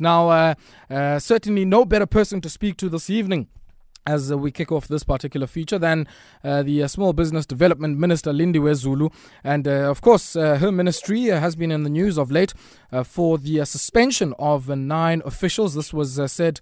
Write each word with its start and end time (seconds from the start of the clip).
Now, 0.00 0.28
uh, 0.28 0.54
uh, 0.90 1.18
certainly 1.18 1.64
no 1.64 1.84
better 1.84 2.06
person 2.06 2.40
to 2.42 2.48
speak 2.48 2.76
to 2.78 2.88
this 2.88 3.10
evening 3.10 3.48
as 4.08 4.32
uh, 4.32 4.38
we 4.38 4.50
kick 4.50 4.72
off 4.72 4.88
this 4.88 5.04
particular 5.04 5.46
feature 5.46 5.78
than 5.78 6.06
uh, 6.42 6.62
the 6.62 6.82
uh, 6.82 6.88
Small 6.88 7.12
Business 7.12 7.44
Development 7.44 7.98
Minister 7.98 8.32
Lindiwe 8.32 8.74
Zulu. 8.74 9.10
And 9.44 9.68
uh, 9.68 9.90
of 9.90 10.00
course, 10.00 10.34
uh, 10.34 10.56
her 10.56 10.72
ministry 10.72 11.30
uh, 11.30 11.38
has 11.38 11.54
been 11.56 11.70
in 11.70 11.82
the 11.82 11.90
news 11.90 12.16
of 12.18 12.30
late 12.30 12.54
for 13.04 13.36
the 13.36 13.64
suspension 13.66 14.32
of 14.38 14.68
nine 14.68 15.20
officials. 15.26 15.74
This 15.74 15.92
was 15.92 16.18
said 16.32 16.58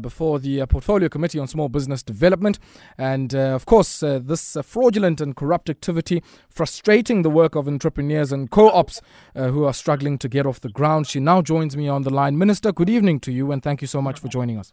before 0.00 0.38
the 0.38 0.64
Portfolio 0.66 1.10
Committee 1.10 1.38
on 1.38 1.46
Small 1.46 1.68
Business 1.68 2.02
Development. 2.02 2.58
And 2.96 3.34
of 3.34 3.66
course, 3.66 4.00
this 4.00 4.56
fraudulent 4.62 5.20
and 5.20 5.36
corrupt 5.36 5.68
activity 5.68 6.22
frustrating 6.48 7.20
the 7.20 7.28
work 7.28 7.54
of 7.54 7.68
entrepreneurs 7.68 8.32
and 8.32 8.50
co 8.50 8.70
ops 8.70 9.02
who 9.34 9.64
are 9.64 9.74
struggling 9.74 10.16
to 10.16 10.30
get 10.30 10.46
off 10.46 10.60
the 10.60 10.70
ground. 10.70 11.06
She 11.06 11.20
now 11.20 11.42
joins 11.42 11.76
me 11.76 11.88
on 11.88 12.04
the 12.04 12.10
line. 12.10 12.38
Minister, 12.38 12.72
good 12.72 12.88
evening 12.88 13.20
to 13.20 13.30
you, 13.30 13.52
and 13.52 13.62
thank 13.62 13.82
you 13.82 13.88
so 13.88 14.00
much 14.00 14.18
for 14.18 14.28
joining 14.28 14.58
us. 14.58 14.72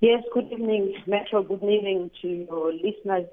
Yes, 0.00 0.22
good 0.34 0.52
evening, 0.52 0.94
Metro. 1.06 1.42
Good 1.42 1.62
evening 1.62 2.10
to 2.20 2.28
your 2.28 2.70
listeners. 2.70 3.28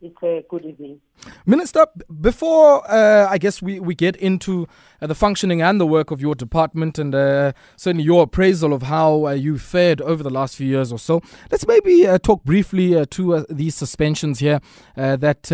It's 0.00 0.16
a 0.22 0.44
good 0.48 0.64
evening. 0.64 1.00
Minister, 1.46 1.86
before 2.20 2.90
uh, 2.90 3.26
I 3.28 3.38
guess 3.38 3.60
we, 3.60 3.80
we 3.80 3.94
get 3.94 4.16
into 4.16 4.66
uh, 5.00 5.06
the 5.06 5.14
functioning 5.14 5.62
and 5.62 5.80
the 5.80 5.86
work 5.86 6.10
of 6.10 6.20
your 6.20 6.34
department 6.34 6.98
and 6.98 7.14
uh, 7.14 7.52
certainly 7.76 8.04
your 8.04 8.24
appraisal 8.24 8.72
of 8.72 8.82
how 8.82 9.26
uh, 9.26 9.30
you 9.32 9.58
fared 9.58 10.00
over 10.00 10.22
the 10.22 10.30
last 10.30 10.56
few 10.56 10.66
years 10.66 10.92
or 10.92 10.98
so, 10.98 11.20
let's 11.50 11.66
maybe 11.66 12.06
uh, 12.06 12.18
talk 12.18 12.44
briefly 12.44 12.96
uh, 12.96 13.04
to 13.10 13.44
these 13.50 13.74
suspensions 13.74 14.38
here 14.38 14.60
that 14.96 15.50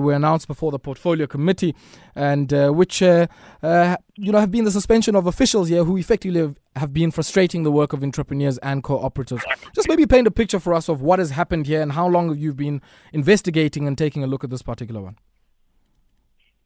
were 0.00 0.12
announced 0.12 0.46
before 0.46 0.70
the 0.70 0.78
Portfolio 0.78 1.26
Committee 1.26 1.74
and 2.14 2.52
which 2.76 3.00
you 3.00 3.28
know 3.62 4.38
have 4.38 4.50
been 4.50 4.64
the 4.64 4.70
suspension 4.70 5.14
of 5.14 5.26
officials 5.26 5.68
here 5.68 5.84
who 5.84 5.96
effectively 5.96 6.54
have 6.76 6.92
been 6.92 7.10
frustrating 7.10 7.62
the 7.62 7.72
work 7.72 7.92
of 7.92 8.02
entrepreneurs 8.02 8.58
and 8.58 8.84
cooperatives. 8.84 9.42
Just 9.74 9.88
maybe 9.88 10.06
paint 10.06 10.26
a 10.26 10.30
picture 10.30 10.60
for 10.60 10.72
us 10.72 10.88
of 10.88 11.02
what 11.02 11.18
has 11.18 11.30
happened 11.30 11.66
here 11.66 11.82
and 11.82 11.92
how 11.92 12.06
long 12.06 12.28
have 12.28 12.38
you 12.38 12.54
been 12.54 12.80
investigating 13.12 13.86
and 13.86 13.98
taking 13.98 14.22
a 14.22 14.26
look 14.26 14.44
at 14.44 14.50
this 14.50 14.62
particular 14.62 14.99
one? 15.02 15.16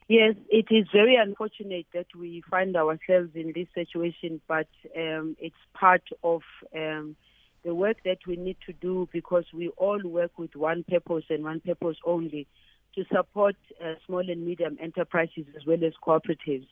Yes, 0.07 0.35
it 0.51 0.67
is 0.71 0.87
very 0.93 1.17
unfortunate 1.17 1.87
that 1.95 2.07
we 2.15 2.43
find 2.51 2.77
ourselves 2.77 3.31
in 3.35 3.53
this 3.55 3.69
situation, 3.75 4.41
but 4.47 4.69
um, 4.97 5.35
it's 5.41 5.57
part 5.73 6.03
of 6.23 6.43
um, 6.77 7.17
the 7.65 7.75
work 7.75 7.97
that 8.05 8.19
we 8.27 8.37
need 8.37 8.59
to 8.67 8.75
do 8.75 9.09
because 9.13 9.45
we 9.55 9.69
all 9.79 10.01
work 10.05 10.39
with 10.39 10.55
one 10.55 10.85
purpose 10.85 11.25
and 11.31 11.43
one 11.43 11.61
purpose 11.61 11.97
only 12.05 12.47
to 12.95 13.05
support 13.11 13.57
uh, 13.83 13.95
small 14.07 14.21
and 14.21 14.45
medium 14.45 14.77
enterprises 14.81 15.47
as 15.57 15.65
well 15.67 15.83
as 15.83 15.95
cooperatives. 16.07 16.67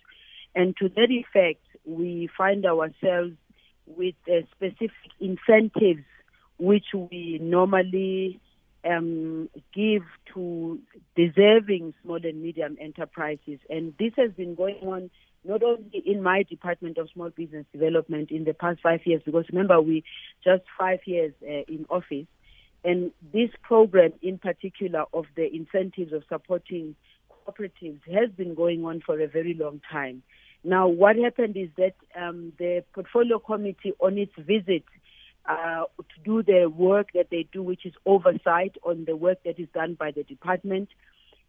And 0.55 0.77
to 0.77 0.91
that 0.91 1.11
effect, 1.11 1.65
we 1.87 2.29
find 2.37 2.67
ourselves 2.67 3.33
with 3.87 4.15
uh, 4.29 4.43
specific 4.55 4.91
incentives 5.21 6.05
which 6.59 6.87
we 6.93 7.39
normally 7.43 8.41
um, 8.85 9.49
give 9.75 10.03
to 10.35 10.79
deserving 11.17 11.95
small 12.03 12.17
and 12.17 12.43
medium 12.43 12.77
enterprises. 12.81 13.59
And 13.71 13.95
this 13.99 14.13
has 14.17 14.33
been 14.33 14.55
going 14.55 14.77
on 14.83 15.11
not 15.45 15.63
only 15.63 16.03
in 16.07 16.23
my 16.23 16.45
Department 16.45 16.99
of 16.99 17.09
Small 17.13 17.31
Business 17.31 17.67
Development 17.73 18.31
in 18.31 18.45
the 18.45 18.55
past 18.55 18.81
five 18.83 19.01
years, 19.05 19.23
because 19.25 19.45
remember, 19.51 19.81
we 19.81 20.05
just 20.45 20.63
five 20.79 21.01
years 21.05 21.33
uh, 21.43 21.65
in 21.69 21.87
office. 21.91 22.27
And 22.85 23.13
this 23.33 23.51
program, 23.63 24.13
in 24.23 24.39
particular, 24.39 25.05
of 25.13 25.27
the 25.37 25.53
incentives 25.53 26.13
of 26.13 26.23
supporting 26.29 26.95
cooperatives, 27.31 28.01
has 28.13 28.31
been 28.37 28.55
going 28.55 28.85
on 28.85 29.03
for 29.05 29.21
a 29.21 29.29
very 29.29 29.55
long 29.55 29.81
time. 29.91 30.23
Now, 30.65 30.87
what 30.87 31.17
happened 31.17 31.57
is 31.57 31.71
that 31.77 31.95
um, 32.17 32.53
the 32.59 32.85
portfolio 32.95 33.39
committee, 33.39 33.95
on 33.99 34.19
its 34.19 34.33
visit 34.37 34.85
uh, 35.49 35.85
to 35.99 36.21
do 36.25 36.43
the 36.43 36.67
work 36.69 37.09
that 37.15 37.29
they 37.31 37.47
do, 37.53 37.63
which 37.63 37.85
is 37.85 37.95
oversight 38.07 38.77
on 38.85 39.05
the 39.05 39.17
work 39.17 39.39
that 39.45 39.59
is 39.59 39.69
done 39.75 39.95
by 39.95 40.11
the 40.11 40.23
department, 40.23 40.89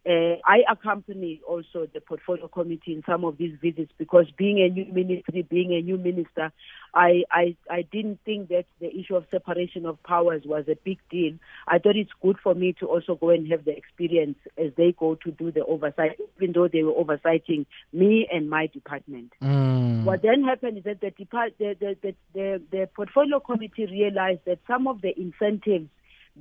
uh, 0.06 0.36
I 0.46 0.64
accompany 0.70 1.40
also 1.48 1.88
the 1.94 2.02
portfolio 2.02 2.50
committee 2.50 2.94
in 2.94 3.04
some 3.06 3.24
of 3.24 3.38
these 3.38 3.56
visits 3.62 3.92
because 3.98 4.26
being 4.38 4.60
a 4.60 4.68
new 4.68 4.86
ministry, 4.92 5.44
being 5.44 5.74
a 5.74 5.82
new 5.82 5.98
minister, 5.98 6.52
I, 6.94 7.24
I, 7.32 7.56
I 7.70 7.84
didn't 7.84 8.20
think 8.26 8.50
that 8.50 8.66
the 8.82 8.94
issue 8.94 9.16
of 9.16 9.26
separation 9.32 9.86
of 9.86 10.02
powers 10.04 10.44
was 10.46 10.66
a 10.68 10.76
big 10.84 11.00
deal. 11.10 11.34
I 11.68 11.80
thought 11.80 11.96
it's 11.96 12.12
good 12.22 12.38
for 12.44 12.54
me 12.54 12.76
to 12.82 12.88
also 12.88 13.16
go 13.16 13.30
and 13.30 13.50
have 13.50 13.64
the 13.64 13.76
experience 13.76 14.38
as 14.58 14.74
they 14.76 14.94
go 14.98 15.16
to 15.24 15.32
do 15.32 15.52
the 15.52 15.64
oversight, 15.64 16.20
even 16.38 16.54
though 16.54 16.68
they 16.68 16.84
were 16.84 16.92
oversighting 16.92 17.66
me 17.94 18.28
and 18.32 18.50
my 18.50 18.68
department. 18.68 19.32
Mm. 19.42 20.04
What 20.04 20.22
then 20.22 20.44
happened 20.44 20.80
is 20.80 20.84
that 20.84 21.00
the, 21.00 21.12
depart, 21.12 21.54
the, 21.60 21.78
the, 21.80 21.96
the, 22.02 22.16
the, 22.34 22.62
the 22.72 22.90
portfolio 22.94 23.40
committee 23.40 23.86
realized 23.86 24.42
that 24.46 24.60
some 24.68 24.88
of 24.88 25.02
the 25.02 25.18
incentives 25.18 25.88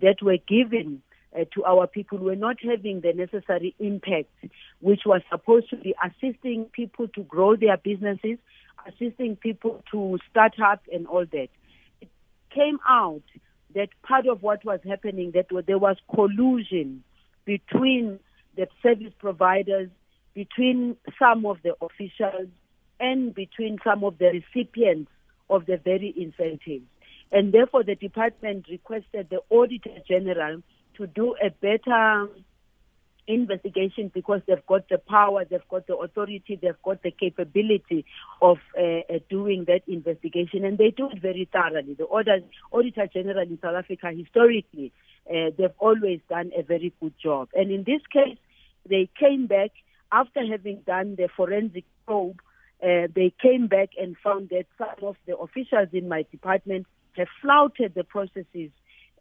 that 0.00 0.16
were 0.20 0.38
given 0.48 1.02
uh, 1.34 1.44
to 1.54 1.64
our 1.64 1.86
people 1.86 2.18
were 2.18 2.36
not 2.36 2.56
having 2.62 3.00
the 3.00 3.12
necessary 3.12 3.74
impact, 3.78 4.30
which 4.80 5.00
was 5.06 5.22
supposed 5.30 5.70
to 5.70 5.76
be 5.76 5.94
assisting 6.04 6.66
people 6.66 7.08
to 7.08 7.22
grow 7.22 7.56
their 7.56 7.76
businesses, 7.76 8.38
assisting 8.86 9.36
people 9.36 9.82
to 9.90 10.18
start 10.30 10.54
up 10.64 10.82
and 10.92 11.06
all 11.06 11.24
that. 11.32 11.48
It 12.00 12.08
came 12.54 12.78
out 12.88 13.22
that 13.74 13.88
part 14.02 14.26
of 14.26 14.42
what 14.42 14.64
was 14.64 14.80
happening 14.86 15.32
that 15.34 15.46
there 15.66 15.78
was 15.78 15.96
collusion 16.14 17.02
between 17.44 18.18
the 18.56 18.68
service 18.82 19.12
providers, 19.18 19.88
between 20.34 20.96
some 21.18 21.46
of 21.46 21.58
the 21.62 21.74
officials, 21.80 22.48
and 23.00 23.34
between 23.34 23.78
some 23.82 24.04
of 24.04 24.18
the 24.18 24.26
recipients 24.26 25.10
of 25.50 25.66
the 25.66 25.76
very 25.76 26.14
incentives. 26.16 26.84
And 27.32 27.52
therefore, 27.52 27.82
the 27.82 27.94
department 27.94 28.66
requested 28.70 29.28
the 29.30 29.40
Auditor 29.50 29.96
General 30.06 30.62
to 30.96 31.06
do 31.06 31.34
a 31.42 31.50
better 31.50 32.28
investigation 33.26 34.10
because 34.12 34.40
they've 34.46 34.66
got 34.66 34.88
the 34.88 34.98
power, 34.98 35.44
they've 35.44 35.68
got 35.68 35.86
the 35.86 35.96
authority, 35.96 36.58
they've 36.60 36.82
got 36.82 37.02
the 37.02 37.10
capability 37.10 38.04
of 38.40 38.58
uh, 38.76 38.82
uh, 38.82 39.18
doing 39.30 39.64
that 39.66 39.82
investigation, 39.86 40.64
and 40.64 40.78
they 40.78 40.90
do 40.90 41.08
it 41.10 41.20
very 41.20 41.48
thoroughly. 41.52 41.94
The 41.94 42.04
Auditor, 42.04 42.44
Auditor 42.72 43.06
General 43.12 43.42
in 43.42 43.58
South 43.62 43.76
Africa, 43.76 44.10
historically, 44.16 44.92
uh, 45.30 45.50
they've 45.56 45.70
always 45.78 46.20
done 46.28 46.50
a 46.56 46.62
very 46.62 46.92
good 47.00 47.14
job. 47.22 47.48
And 47.54 47.70
in 47.70 47.84
this 47.84 48.02
case, 48.12 48.38
they 48.88 49.08
came 49.18 49.46
back 49.46 49.70
after 50.10 50.44
having 50.44 50.82
done 50.86 51.14
the 51.16 51.28
forensic 51.36 51.84
probe. 52.06 52.40
Uh, 52.82 53.06
they 53.14 53.32
came 53.40 53.68
back 53.68 53.90
and 53.98 54.16
found 54.22 54.48
that 54.48 54.66
some 54.76 55.08
of 55.08 55.16
the 55.26 55.36
officials 55.36 55.88
in 55.92 56.08
my 56.08 56.26
department 56.32 56.86
have 57.16 57.28
flouted 57.40 57.94
the 57.94 58.02
processes 58.02 58.70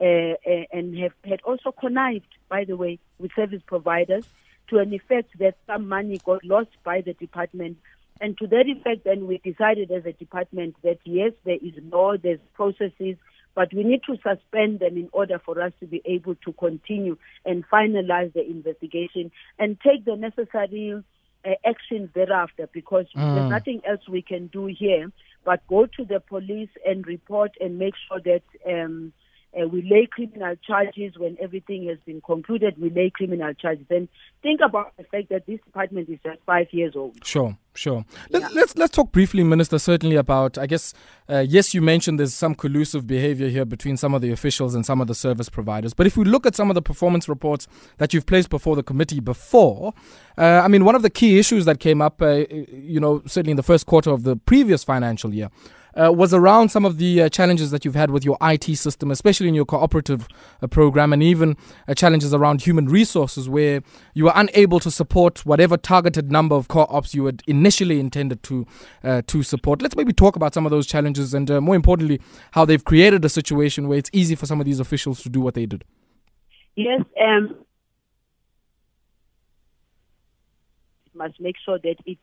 uh, 0.02 0.04
uh, 0.04 0.64
and 0.72 0.98
have 0.98 1.14
had 1.24 1.42
also 1.42 1.72
connived, 1.72 2.28
by 2.50 2.64
the 2.64 2.76
way, 2.76 3.00
with 3.20 3.32
service 3.36 3.62
providers 3.66 4.26
to 4.70 4.80
an 4.80 4.94
effect 4.94 5.38
that 5.38 5.56
some 5.68 5.88
money 5.88 6.20
got 6.26 6.44
lost 6.44 6.70
by 6.84 7.02
the 7.02 7.14
department. 7.14 7.78
And 8.20 8.38
to 8.40 8.48
that 8.48 8.66
effect, 8.68 9.04
then 9.04 9.28
we 9.28 9.38
decided 9.44 9.92
as 9.92 10.06
a 10.06 10.14
department 10.14 10.76
that 10.84 11.00
yes, 11.04 11.34
there 11.44 11.58
is 11.62 11.74
law, 11.92 12.18
there's 12.18 12.40
processes, 12.54 13.18
but 13.54 13.74
we 13.74 13.84
need 13.84 14.02
to 14.08 14.16
suspend 14.18 14.80
them 14.80 14.98
in 14.98 15.10
order 15.12 15.40
for 15.44 15.62
us 15.62 15.74
to 15.82 15.86
be 15.86 16.02
able 16.06 16.36
to 16.36 16.54
continue 16.54 17.18
and 17.46 17.68
finalize 17.70 18.34
the 18.34 18.46
investigation 18.46 19.32
and 19.60 19.78
take 19.82 20.06
the 20.06 20.16
necessary 20.16 21.04
uh, 21.44 21.50
actions 21.66 22.10
thereafter 22.14 22.70
because 22.72 23.06
mm. 23.16 23.36
there's 23.36 23.50
nothing 23.50 23.82
else 23.88 24.08
we 24.08 24.22
can 24.22 24.48
do 24.48 24.68
here 24.68 25.12
but 25.44 25.66
go 25.68 25.86
to 25.86 26.06
the 26.06 26.20
police 26.20 26.70
and 26.86 27.08
report 27.08 27.52
and 27.60 27.80
make 27.80 27.96
sure 28.08 28.20
that 28.22 28.44
um, 28.68 29.12
uh, 29.60 29.68
we 29.68 29.82
lay 29.82 30.08
criminal 30.10 30.56
charges 30.66 31.18
when 31.18 31.38
everything 31.42 31.88
has 31.88 31.98
been 32.06 32.22
concluded. 32.22 32.80
We 32.80 32.90
lay 32.90 33.10
criminal 33.10 33.54
charges. 33.54 33.86
And 33.90 34.08
think 34.42 34.62
about 34.64 34.96
the 34.98 35.04
fact 35.04 35.30
that 35.30 35.46
this 35.46 35.60
department 35.66 36.10
is 36.10 36.20
just 36.24 36.40
five 36.46 36.68
years 36.72 36.96
old. 36.96 37.26
Sure, 37.26 37.58
sure. 37.76 38.06
Let, 38.30 38.44
us 38.44 38.54
let's, 38.54 38.78
let's 38.78 38.96
talk 38.96 39.12
briefly, 39.12 39.44
Minister. 39.44 39.78
Certainly 39.78 40.16
about. 40.16 40.58
I 40.58 40.68
guess 40.68 40.94
uh, 41.30 41.46
yes, 41.48 41.74
you 41.74 41.82
mentioned 41.82 42.20
there's 42.20 42.34
some 42.34 42.56
collusive 42.56 43.06
behaviour 43.06 43.50
here 43.50 43.66
between 43.66 43.98
some 43.98 44.14
of 44.14 44.22
the 44.22 44.32
officials 44.32 44.74
and 44.74 44.86
some 44.86 45.02
of 45.02 45.08
the 45.08 45.16
service 45.16 45.50
providers. 45.50 45.94
But 45.94 46.08
if 46.08 46.16
we 46.16 46.24
look 46.24 46.46
at 46.46 46.56
some 46.56 46.70
of 46.72 46.76
the 46.76 46.82
performance 46.82 47.28
reports 47.28 47.68
that 47.98 48.14
you've 48.14 48.26
placed 48.26 48.50
before 48.50 48.78
the 48.78 48.84
committee 48.84 49.20
before, 49.20 49.94
uh, 50.38 50.62
I 50.64 50.70
mean, 50.70 50.86
one 50.86 50.96
of 50.96 51.02
the 51.02 51.10
key 51.10 51.40
issues 51.40 51.66
that 51.66 51.80
came 51.80 52.02
up, 52.02 52.22
uh, 52.22 52.46
you 52.72 53.02
know, 53.02 53.22
certainly 53.26 53.52
in 53.52 53.58
the 53.58 53.64
first 53.64 53.86
quarter 53.86 54.12
of 54.12 54.24
the 54.24 54.38
previous 54.38 54.86
financial 54.86 55.34
year 55.34 55.50
uh, 56.00 56.12
was 56.12 56.34
around 56.34 56.70
some 56.70 56.86
of 56.86 56.98
the 56.98 57.24
uh, 57.24 57.30
challenges 57.30 57.72
that 57.72 57.86
you've 57.86 57.96
had 57.96 58.12
with 58.12 58.24
your 58.24 58.38
IT 58.42 58.76
system, 58.76 59.12
especially 59.12 59.48
in 59.48 59.56
your 59.56 59.66
cooperative 59.66 60.28
uh, 60.62 60.68
program, 60.68 61.14
and 61.14 61.22
even 61.24 61.58
uh, 61.88 61.94
challenges 61.94 62.34
around 62.34 62.62
human 62.62 62.88
resources, 62.88 63.50
where 63.50 63.82
you 64.14 64.26
were 64.26 64.34
unable 64.36 64.80
to 64.80 64.92
support 64.92 65.46
whatever 65.46 65.78
targeted 65.78 66.32
number 66.32 66.56
of 66.56 66.68
co-ops 66.68 67.14
you 67.14 67.26
had 67.26 67.42
initially 67.48 68.00
intended 68.00 68.44
to 68.44 68.66
uh, 69.04 69.22
to 69.28 69.44
support. 69.44 69.82
Let's 69.82 69.96
maybe 69.96 70.14
talk 70.14 70.36
about 70.36 70.54
some 70.54 70.66
of 70.66 70.72
those 70.72 70.88
challenges, 70.88 71.34
and 71.34 71.50
uh, 71.50 71.62
more 71.62 71.76
importantly, 71.76 72.22
how 72.52 72.66
they've 72.66 72.84
created 72.84 73.24
a 73.26 73.30
situation 73.30 73.88
where 73.88 73.98
it's 73.98 74.10
easy 74.14 74.36
for 74.36 74.46
some 74.46 74.60
of 74.60 74.66
these 74.66 74.80
officials 74.80 75.22
to 75.24 75.30
do 75.30 75.42
what 75.42 75.54
they 75.54 75.66
did. 75.66 75.84
Yes. 76.76 77.02
Um 77.22 77.56
must 81.14 81.40
make 81.40 81.56
sure 81.64 81.78
that 81.78 81.98
it 82.06 82.18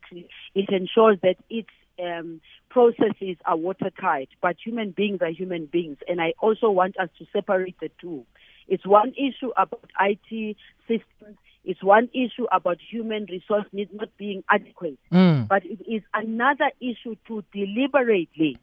it 0.54 0.68
ensures 0.70 1.18
that 1.22 1.36
its 1.50 1.68
um, 2.02 2.40
processes 2.70 3.36
are 3.44 3.56
watertight, 3.56 4.28
but 4.40 4.56
human 4.64 4.90
beings 4.90 5.20
are 5.22 5.30
human 5.30 5.66
beings. 5.66 5.98
And 6.06 6.20
I 6.20 6.34
also 6.38 6.70
want 6.70 6.98
us 6.98 7.08
to 7.18 7.26
separate 7.32 7.78
the 7.80 7.90
two. 8.00 8.24
It's 8.68 8.86
one 8.86 9.12
issue 9.16 9.50
about 9.56 9.90
IT 10.00 10.56
systems. 10.86 11.36
It's 11.64 11.82
one 11.82 12.08
issue 12.14 12.46
about 12.52 12.78
human 12.90 13.26
resource 13.30 13.66
needs 13.72 13.90
not 13.92 14.08
being 14.16 14.44
adequate. 14.50 14.98
Mm. 15.12 15.48
But 15.48 15.64
it 15.64 15.80
is 15.86 16.02
another 16.14 16.70
issue 16.80 17.16
to 17.26 17.44
deliberately 17.52 18.58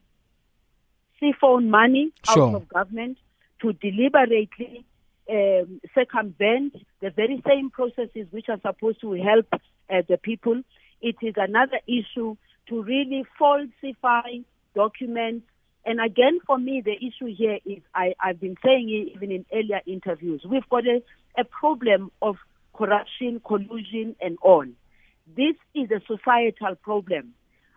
siphon 1.19 1.69
money 1.69 2.11
Sure. 2.33 2.49
out 2.49 2.55
of 2.55 2.69
government, 2.69 3.17
to 3.61 3.73
deliberately 3.73 4.85
um, 5.29 5.81
circumvent 5.93 6.75
the 7.01 7.09
very 7.09 7.41
same 7.47 7.69
processes 7.69 8.27
which 8.31 8.49
are 8.49 8.59
supposed 8.61 9.01
to 9.01 9.13
help 9.13 9.47
uh, 9.53 10.01
the 10.07 10.17
people. 10.17 10.61
It 11.01 11.15
is 11.21 11.33
another 11.37 11.79
issue 11.87 12.37
to 12.69 12.83
really 12.83 13.25
falsify 13.37 14.39
documents. 14.73 15.47
And 15.85 15.99
again, 16.03 16.39
for 16.45 16.57
me, 16.57 16.81
the 16.83 16.93
issue 16.93 17.33
here 17.35 17.59
is 17.65 17.81
I, 17.93 18.13
I've 18.19 18.39
been 18.39 18.57
saying 18.63 18.89
it 18.89 19.15
even 19.15 19.31
in 19.31 19.45
earlier 19.53 19.81
interviews. 19.85 20.43
We've 20.49 20.67
got 20.69 20.85
a, 20.87 21.01
a 21.37 21.43
problem 21.43 22.11
of 22.21 22.37
corruption, 22.73 23.41
collusion, 23.45 24.15
and 24.19 24.37
all. 24.41 24.65
This 25.35 25.55
is 25.73 25.89
a 25.91 26.01
societal 26.07 26.75
problem. 26.81 27.33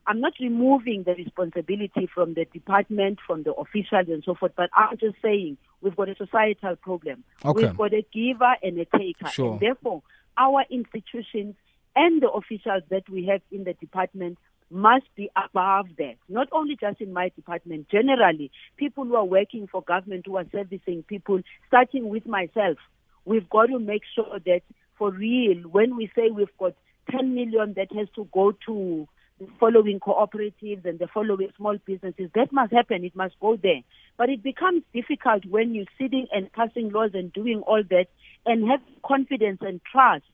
I'm 0.07 0.21
not 0.21 0.33
removing 0.41 1.03
the 1.03 1.15
responsibility 1.15 2.09
from 2.13 2.33
the 2.33 2.47
department, 2.47 3.19
from 3.27 3.43
the 3.43 3.53
officials, 3.53 4.09
and 4.09 4.23
so 4.25 4.35
forth, 4.35 4.53
but 4.57 4.71
I'm 4.75 4.97
just 4.97 5.17
saying 5.23 5.59
we've 5.83 5.95
got 5.95 6.09
a 6.09 6.17
societal 6.17 6.77
problem. 6.77 7.25
Okay. 7.45 7.67
We've 7.67 7.77
got 7.77 7.93
a 7.93 8.07
giver 8.13 8.55
and 8.63 8.79
a 8.79 8.87
taker. 8.87 9.29
Sure. 9.31 9.53
And 9.53 9.61
therefore, 9.61 10.03
our 10.39 10.65
institutions 10.71 11.57
and 11.95 12.23
the 12.23 12.31
officials 12.31 12.85
that 12.89 13.09
we 13.11 13.27
have 13.27 13.43
in 13.53 13.65
the 13.65 13.75
department 13.75 14.39
must 14.71 15.07
be 15.17 15.31
above 15.37 15.87
that. 15.99 16.15
Not 16.29 16.49
only 16.53 16.77
just 16.77 17.01
in 17.01 17.13
my 17.13 17.31
department, 17.35 17.89
generally, 17.89 18.51
people 18.77 19.05
who 19.05 19.17
are 19.17 19.25
working 19.25 19.67
for 19.67 19.83
government, 19.83 20.27
who 20.27 20.37
are 20.37 20.47
servicing 20.53 21.03
people, 21.05 21.41
starting 21.69 22.09
with 22.09 22.27
myself, 22.27 22.77
we've 23.25 23.49
got 23.49 23.67
to 23.67 23.79
make 23.79 24.03
sure 24.15 24.39
that 24.45 24.63
for 24.97 25.11
real, 25.11 25.63
when 25.69 25.97
we 25.97 26.11
say 26.15 26.31
we've 26.31 26.57
got 26.59 26.75
10 27.11 27.35
million 27.35 27.75
that 27.77 27.93
has 27.93 28.09
to 28.17 28.29
go 28.33 28.53
to 28.67 29.09
the 29.39 29.47
following 29.61 30.01
cooperatives 30.01 30.85
and 30.85 30.99
the 30.99 31.07
following 31.07 31.49
small 31.57 31.77
businesses, 31.87 32.29
that 32.35 32.53
must 32.53 32.73
happen. 32.73 33.05
It 33.05 33.15
must 33.15 33.39
go 33.41 33.57
there. 33.57 33.83
But 34.17 34.31
it 34.31 34.43
becomes 34.43 34.83
difficult 34.93 35.45
when 35.47 35.75
you're 35.75 35.85
sitting 35.99 36.27
and 36.33 36.53
passing 36.53 36.91
laws 36.91 37.11
and 37.15 37.33
doing 37.33 37.63
all 37.67 37.83
that 37.91 38.07
and 38.45 38.69
have 38.69 38.81
confidence 39.07 39.59
and 39.61 39.81
trust 39.91 40.25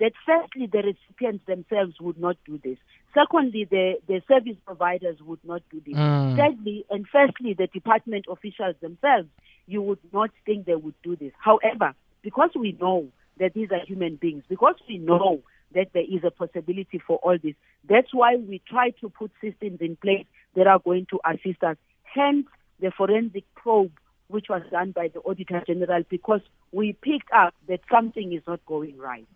that 0.00 0.12
firstly 0.26 0.66
the 0.66 0.78
recipients 0.78 1.46
themselves 1.46 1.94
would 2.00 2.18
not 2.18 2.36
do 2.46 2.58
this. 2.64 2.78
Secondly, 3.14 3.66
the, 3.70 3.94
the 4.08 4.20
service 4.26 4.56
providers 4.66 5.18
would 5.22 5.38
not 5.44 5.62
do 5.70 5.80
this. 5.86 5.94
Mm. 5.94 6.36
Thirdly, 6.36 6.84
and 6.90 7.06
firstly, 7.10 7.54
the 7.54 7.68
department 7.68 8.26
officials 8.28 8.74
themselves, 8.80 9.28
you 9.66 9.80
would 9.82 10.00
not 10.12 10.30
think 10.44 10.66
they 10.66 10.74
would 10.74 10.94
do 11.02 11.14
this. 11.16 11.32
However, 11.38 11.94
because 12.22 12.50
we 12.58 12.76
know 12.80 13.06
that 13.38 13.54
these 13.54 13.70
are 13.70 13.84
human 13.86 14.16
beings, 14.16 14.42
because 14.48 14.74
we 14.88 14.98
know 14.98 15.42
that 15.74 15.88
there 15.92 16.02
is 16.02 16.24
a 16.24 16.30
possibility 16.30 17.00
for 17.06 17.18
all 17.18 17.38
this, 17.40 17.54
that's 17.88 18.12
why 18.12 18.36
we 18.36 18.60
try 18.68 18.90
to 19.00 19.08
put 19.08 19.30
systems 19.40 19.78
in 19.80 19.96
place 19.96 20.26
that 20.56 20.66
are 20.66 20.78
going 20.78 21.06
to 21.10 21.20
assist 21.24 21.62
us. 21.62 21.76
Hence, 22.02 22.46
the 22.80 22.90
forensic 22.96 23.44
probe, 23.54 23.92
which 24.28 24.46
was 24.48 24.62
done 24.70 24.92
by 24.92 25.08
the 25.08 25.20
Auditor 25.20 25.62
General, 25.66 26.02
because 26.08 26.40
we 26.72 26.92
picked 26.92 27.30
up 27.32 27.54
that 27.68 27.80
something 27.90 28.32
is 28.32 28.42
not 28.46 28.64
going 28.66 28.96
right. 28.98 29.26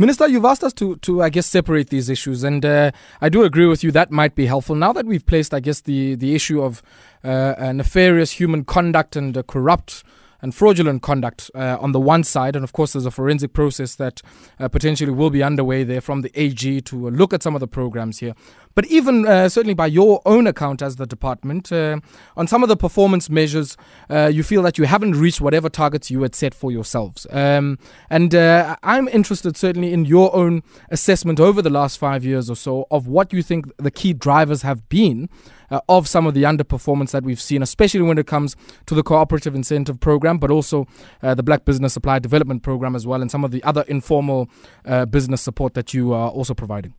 Minister, 0.00 0.28
you've 0.28 0.44
asked 0.44 0.62
us 0.62 0.72
to, 0.74 0.94
to 0.98 1.22
I 1.24 1.28
guess, 1.28 1.44
separate 1.44 1.90
these 1.90 2.08
issues, 2.08 2.44
and 2.44 2.64
uh, 2.64 2.92
I 3.20 3.28
do 3.28 3.42
agree 3.42 3.66
with 3.66 3.82
you 3.82 3.90
that 3.90 4.12
might 4.12 4.36
be 4.36 4.46
helpful. 4.46 4.76
Now 4.76 4.92
that 4.92 5.06
we've 5.06 5.26
placed, 5.26 5.52
I 5.52 5.58
guess, 5.58 5.80
the, 5.80 6.14
the 6.14 6.36
issue 6.36 6.62
of 6.62 6.82
uh, 7.24 7.72
nefarious 7.74 8.30
human 8.30 8.64
conduct 8.64 9.16
and 9.16 9.44
corrupt 9.48 10.04
and 10.40 10.54
fraudulent 10.54 11.02
conduct 11.02 11.50
uh, 11.52 11.78
on 11.80 11.90
the 11.90 11.98
one 11.98 12.22
side, 12.22 12.54
and 12.54 12.62
of 12.62 12.72
course, 12.72 12.92
there's 12.92 13.06
a 13.06 13.10
forensic 13.10 13.52
process 13.52 13.96
that 13.96 14.22
uh, 14.60 14.68
potentially 14.68 15.10
will 15.10 15.30
be 15.30 15.42
underway 15.42 15.82
there 15.82 16.00
from 16.00 16.22
the 16.22 16.30
AG 16.40 16.80
to 16.82 17.10
look 17.10 17.32
at 17.32 17.42
some 17.42 17.56
of 17.56 17.60
the 17.60 17.66
programs 17.66 18.20
here. 18.20 18.34
But 18.78 18.86
even 18.86 19.26
uh, 19.26 19.48
certainly 19.48 19.74
by 19.74 19.88
your 19.88 20.22
own 20.24 20.46
account 20.46 20.82
as 20.82 20.94
the 20.94 21.04
department, 21.04 21.72
uh, 21.72 21.98
on 22.36 22.46
some 22.46 22.62
of 22.62 22.68
the 22.68 22.76
performance 22.76 23.28
measures, 23.28 23.76
uh, 24.08 24.30
you 24.32 24.44
feel 24.44 24.62
that 24.62 24.78
you 24.78 24.84
haven't 24.84 25.16
reached 25.16 25.40
whatever 25.40 25.68
targets 25.68 26.12
you 26.12 26.22
had 26.22 26.36
set 26.36 26.54
for 26.54 26.70
yourselves. 26.70 27.26
Um, 27.30 27.80
and 28.08 28.32
uh, 28.36 28.76
I'm 28.84 29.08
interested 29.08 29.56
certainly 29.56 29.92
in 29.92 30.04
your 30.04 30.32
own 30.32 30.62
assessment 30.90 31.40
over 31.40 31.60
the 31.60 31.70
last 31.70 31.98
five 31.98 32.24
years 32.24 32.48
or 32.48 32.54
so 32.54 32.86
of 32.92 33.08
what 33.08 33.32
you 33.32 33.42
think 33.42 33.66
the 33.78 33.90
key 33.90 34.12
drivers 34.12 34.62
have 34.62 34.88
been 34.88 35.28
uh, 35.72 35.80
of 35.88 36.06
some 36.06 36.28
of 36.28 36.34
the 36.34 36.44
underperformance 36.44 37.10
that 37.10 37.24
we've 37.24 37.40
seen, 37.40 37.64
especially 37.64 38.02
when 38.02 38.16
it 38.16 38.28
comes 38.28 38.54
to 38.86 38.94
the 38.94 39.02
cooperative 39.02 39.56
incentive 39.56 39.98
program, 39.98 40.38
but 40.38 40.52
also 40.52 40.86
uh, 41.24 41.34
the 41.34 41.42
Black 41.42 41.64
Business 41.64 41.92
Supply 41.94 42.20
Development 42.20 42.62
Program 42.62 42.94
as 42.94 43.08
well, 43.08 43.22
and 43.22 43.28
some 43.28 43.42
of 43.42 43.50
the 43.50 43.60
other 43.64 43.82
informal 43.88 44.48
uh, 44.84 45.04
business 45.04 45.42
support 45.42 45.74
that 45.74 45.92
you 45.92 46.12
are 46.12 46.30
also 46.30 46.54
providing. 46.54 46.94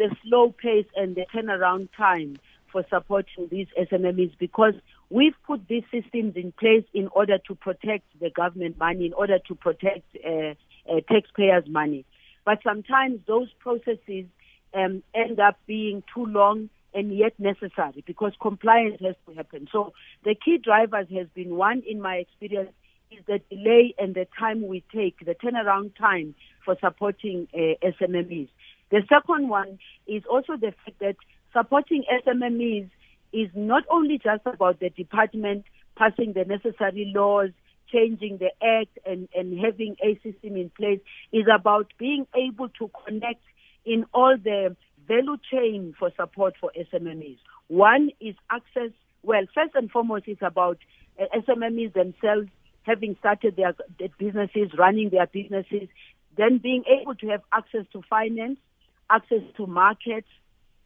The 0.00 0.16
slow 0.22 0.50
pace 0.50 0.86
and 0.96 1.14
the 1.14 1.26
turnaround 1.30 1.90
time 1.94 2.38
for 2.72 2.82
supporting 2.88 3.48
these 3.50 3.66
SMMEs 3.78 4.32
because 4.38 4.72
we've 5.10 5.34
put 5.46 5.68
these 5.68 5.82
systems 5.92 6.36
in 6.36 6.52
place 6.52 6.84
in 6.94 7.08
order 7.08 7.36
to 7.48 7.54
protect 7.54 8.06
the 8.18 8.30
government 8.30 8.78
money, 8.78 9.04
in 9.04 9.12
order 9.12 9.38
to 9.46 9.54
protect 9.54 10.06
uh, 10.24 10.54
uh, 10.90 11.00
taxpayers' 11.06 11.68
money. 11.68 12.06
But 12.46 12.60
sometimes 12.64 13.20
those 13.26 13.48
processes 13.58 14.24
um, 14.72 15.02
end 15.14 15.38
up 15.38 15.58
being 15.66 16.02
too 16.14 16.24
long 16.24 16.70
and 16.94 17.14
yet 17.14 17.38
necessary 17.38 18.02
because 18.06 18.32
compliance 18.40 19.02
has 19.04 19.16
to 19.28 19.34
happen. 19.34 19.68
So 19.70 19.92
the 20.24 20.34
key 20.34 20.56
drivers 20.56 21.08
has 21.14 21.26
been 21.34 21.56
one, 21.56 21.82
in 21.86 22.00
my 22.00 22.16
experience, 22.16 22.70
is 23.10 23.22
the 23.26 23.40
delay 23.50 23.94
and 23.98 24.14
the 24.14 24.26
time 24.38 24.66
we 24.66 24.82
take, 24.94 25.18
the 25.26 25.34
turnaround 25.34 25.92
time 25.98 26.34
for 26.64 26.76
supporting 26.80 27.48
uh. 27.52 27.88
The 28.90 29.02
second 29.08 29.48
one 29.48 29.78
is 30.06 30.22
also 30.30 30.56
the 30.56 30.72
fact 30.84 30.98
that 31.00 31.16
supporting 31.52 32.04
SMMEs 32.26 32.90
is 33.32 33.48
not 33.54 33.84
only 33.90 34.18
just 34.18 34.42
about 34.46 34.80
the 34.80 34.90
department 34.90 35.64
passing 35.96 36.32
the 36.32 36.44
necessary 36.44 37.12
laws, 37.14 37.50
changing 37.92 38.38
the 38.38 38.50
act, 38.64 38.98
and, 39.04 39.28
and 39.34 39.58
having 39.58 39.96
a 40.02 40.14
system 40.22 40.56
in 40.56 40.70
place, 40.70 41.00
is 41.32 41.44
about 41.52 41.92
being 41.98 42.26
able 42.34 42.68
to 42.68 42.90
connect 43.04 43.42
in 43.84 44.04
all 44.14 44.36
the 44.42 44.76
value 45.06 45.36
chain 45.50 45.94
for 45.98 46.10
support 46.16 46.54
for 46.60 46.72
SMMEs. 46.78 47.38
One 47.68 48.10
is 48.20 48.34
access. 48.50 48.90
Well, 49.22 49.42
first 49.54 49.74
and 49.74 49.90
foremost, 49.90 50.24
it's 50.26 50.42
about 50.42 50.78
uh, 51.20 51.24
SMMEs 51.36 51.92
themselves 51.92 52.48
having 52.82 53.16
started 53.18 53.56
their, 53.56 53.74
their 53.98 54.08
businesses, 54.18 54.70
running 54.78 55.10
their 55.10 55.26
businesses, 55.26 55.88
then 56.36 56.58
being 56.58 56.84
able 57.00 57.14
to 57.16 57.28
have 57.28 57.42
access 57.52 57.84
to 57.92 58.02
finance, 58.08 58.58
access 59.10 59.42
to 59.56 59.66
markets, 59.66 60.28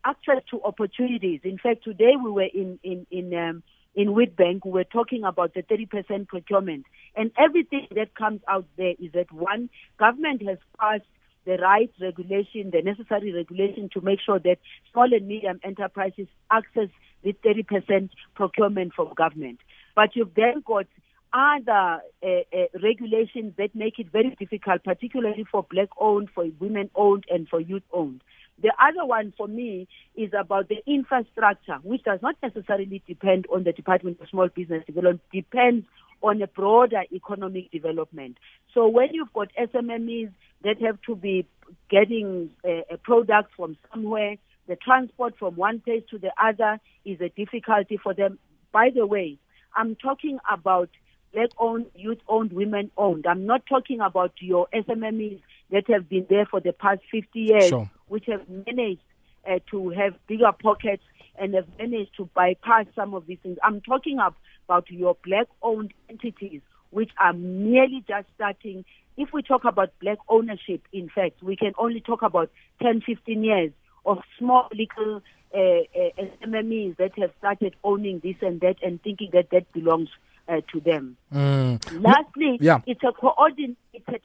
access 0.05 0.43
to 0.51 0.63
opportunities. 0.63 1.41
In 1.45 1.59
fact, 1.59 1.85
today 1.85 2.13
we 2.23 2.31
were 2.31 2.43
in 2.53 2.79
in 2.83 3.07
in 3.11 3.35
um, 3.35 3.63
in 3.95 4.09
Witbank, 4.09 4.65
we 4.65 4.73
were 4.73 4.85
talking 4.85 5.23
about 5.23 5.55
the 5.55 5.63
30% 5.63 6.27
procurement, 6.27 6.85
and 7.15 7.31
everything 7.39 7.87
that 7.95 8.15
comes 8.17 8.41
out 8.49 8.67
there 8.77 8.95
is 8.99 9.13
that 9.13 9.31
one 9.31 9.71
government 9.99 10.43
has 10.47 10.59
passed 10.81 11.05
the 11.47 11.59
right 11.59 11.91
regulation, 12.01 12.71
the 12.73 12.83
necessary 12.83 13.33
regulation 13.33 13.89
to 13.93 14.01
make 14.01 14.19
sure 14.25 14.39
that 14.39 14.59
small 14.91 15.13
and 15.13 15.29
medium 15.29 15.61
enterprises 15.63 16.27
access 16.51 16.89
the 17.23 17.35
30% 17.45 18.11
procurement 18.35 18.93
from 18.95 19.13
government. 19.15 19.61
But 19.95 20.17
you've 20.17 20.35
then 20.35 20.63
got 20.67 20.87
other 21.35 22.01
uh, 22.23 22.27
uh, 22.27 22.67
regulations 22.83 23.55
that 23.59 23.75
make 23.75 23.99
it 23.99 24.11
very 24.13 24.37
difficult, 24.39 24.85
particularly 24.85 25.45
for 25.51 25.67
black 25.69 25.89
owned, 25.99 26.31
for 26.35 26.47
women 26.61 26.91
owned, 26.95 27.25
and 27.29 27.49
for 27.49 27.61
youth 27.61 27.83
owned. 27.93 28.23
The 28.63 28.73
other 28.81 29.05
one 29.05 29.35
for 29.37 29.49
me 29.49 29.89
is 30.15 30.31
about 30.39 30.69
the 30.69 30.81
infrastructure, 30.87 31.79
which 31.83 32.05
does 32.05 32.21
not 32.23 32.37
necessarily 32.41 33.03
depend 33.07 33.47
on 33.53 33.65
the 33.65 33.73
Department 33.73 34.21
of 34.21 34.29
Small 34.29 34.49
Business 34.49 34.85
Development, 34.87 35.21
depends 35.33 35.87
on 36.23 36.41
a 36.41 36.47
broader 36.47 37.03
economic 37.13 37.71
development. 37.73 38.39
So 38.73 38.87
when 38.89 39.13
you've 39.13 39.33
got 39.33 39.49
SMMEs 39.61 40.31
that 40.63 40.81
have 40.81 41.03
to 41.03 41.17
be 41.17 41.47
getting 41.91 42.51
a, 42.65 42.85
a 42.93 42.97
product 42.97 43.51
from 43.57 43.77
somewhere, 43.93 44.37
the 44.69 44.77
transport 44.77 45.35
from 45.39 45.57
one 45.57 45.81
place 45.81 46.05
to 46.11 46.19
the 46.19 46.31
other 46.43 46.81
is 47.05 47.21
a 47.21 47.29
difficulty 47.29 47.99
for 48.03 48.15
them. 48.15 48.39
By 48.73 48.91
the 48.95 49.05
way, 49.05 49.39
I'm 49.77 49.97
talking 49.97 50.39
about 50.51 50.89
black 51.35 51.51
owned, 51.59 51.87
youth 51.95 52.21
owned, 52.29 52.53
women 52.53 52.91
owned. 52.97 53.27
I'm 53.27 53.45
not 53.47 53.67
talking 53.67 54.01
about 54.01 54.33
your 54.39 54.69
SMMEs 54.73 55.41
that 55.71 55.89
have 55.91 56.09
been 56.09 56.27
there 56.31 56.47
for 56.47 56.61
the 56.61 56.73
past 56.73 57.01
50 57.11 57.39
years, 57.41 57.69
Sure. 57.69 57.91
which 58.09 58.27
have 58.27 58.49
managed 58.49 59.03
uh, 59.49 59.59
to 59.71 59.91
have 59.91 60.15
bigger 60.27 60.53
pockets 60.63 61.03
and 61.39 61.55
have 61.55 61.67
managed 61.79 62.17
to 62.17 62.29
bypass 62.35 62.87
some 62.95 63.15
of 63.15 63.27
these 63.27 63.39
things. 63.43 63.59
I'm 63.63 63.81
talking 63.81 64.19
about 64.21 64.91
your 64.91 65.17
black 65.25 65.49
owned 65.63 65.93
entities, 66.09 66.61
which 66.91 67.11
are 67.19 67.33
merely 67.33 68.05
just 68.07 68.29
starting. 68.37 68.85
If 69.17 69.33
we 69.33 69.43
talk 69.43 69.65
about 69.65 69.91
black 70.01 70.19
ownership, 70.29 70.83
in 70.93 71.09
fact, 71.09 71.43
we 71.43 71.57
can 71.57 71.73
only 71.79 72.01
talk 72.01 72.23
about 72.23 72.51
10, 72.83 73.03
15 73.03 73.43
years 73.45 73.73
of 74.07 74.19
small 74.39 74.69
little 74.73 75.23
uh, 75.55 75.59
uh, 75.59 76.23
SMMEs 76.43 76.97
that 76.99 77.17
have 77.19 77.31
started 77.39 77.75
owning 77.85 78.21
this 78.23 78.37
and 78.43 78.61
that 78.61 78.77
and 78.83 79.03
thinking 79.03 79.31
that 79.33 79.51
that 79.51 79.73
belongs 79.73 80.09
uh, 80.49 80.61
to 80.73 80.81
them. 80.81 81.17
Mm. 81.33 82.03
Lastly, 82.03 82.59
Yeah. 82.61 82.81
it's 82.87 83.03
a 83.03 83.13
coordinated 83.13 83.77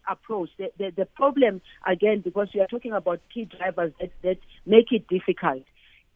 approach. 0.07 0.49
The, 0.57 0.71
the, 0.77 0.91
the 0.95 1.05
problem, 1.05 1.61
again, 1.85 2.21
because 2.21 2.49
we 2.53 2.61
are 2.61 2.67
talking 2.67 2.93
about 2.93 3.21
key 3.33 3.45
drivers 3.45 3.93
that, 3.99 4.11
that 4.23 4.37
make 4.65 4.91
it 4.91 5.07
difficult. 5.07 5.63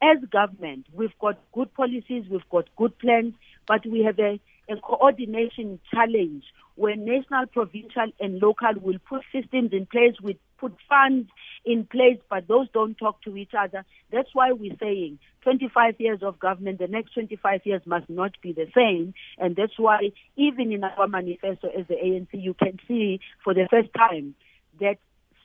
As 0.02 0.18
government, 0.30 0.86
we've 0.92 1.16
got 1.20 1.38
good 1.52 1.72
policies, 1.74 2.24
we've 2.30 2.48
got 2.50 2.66
good 2.76 2.98
plans, 2.98 3.34
but 3.66 3.86
we 3.86 4.02
have 4.04 4.18
a, 4.18 4.38
a 4.68 4.76
coordination 4.82 5.80
challenge 5.92 6.44
where 6.76 6.96
national, 6.96 7.46
provincial, 7.46 8.06
and 8.20 8.40
local 8.40 8.72
will 8.80 8.98
put 9.08 9.22
systems 9.32 9.72
in 9.72 9.86
place, 9.86 10.14
we 10.22 10.38
put 10.58 10.74
funds 10.88 11.28
in 11.64 11.84
place, 11.84 12.18
but 12.28 12.48
those 12.48 12.68
don't 12.72 12.96
talk 12.98 13.22
to 13.22 13.36
each 13.36 13.52
other. 13.58 13.84
That's 14.10 14.28
why 14.32 14.52
we're 14.52 14.76
saying 14.80 15.18
25 15.42 15.94
years 15.98 16.22
of 16.22 16.38
government, 16.38 16.78
the 16.78 16.88
next 16.88 17.12
25 17.14 17.60
years 17.64 17.82
must 17.86 18.08
not 18.10 18.32
be 18.42 18.52
the 18.52 18.66
same. 18.74 19.14
And 19.38 19.56
that's 19.56 19.78
why, 19.78 20.10
even 20.36 20.72
in 20.72 20.84
our 20.84 21.06
manifesto 21.06 21.68
as 21.68 21.86
the 21.86 21.94
ANC, 21.94 22.28
you 22.32 22.54
can 22.54 22.78
see 22.88 23.20
for 23.42 23.54
the 23.54 23.68
first 23.70 23.90
time 23.96 24.34
that 24.80 24.96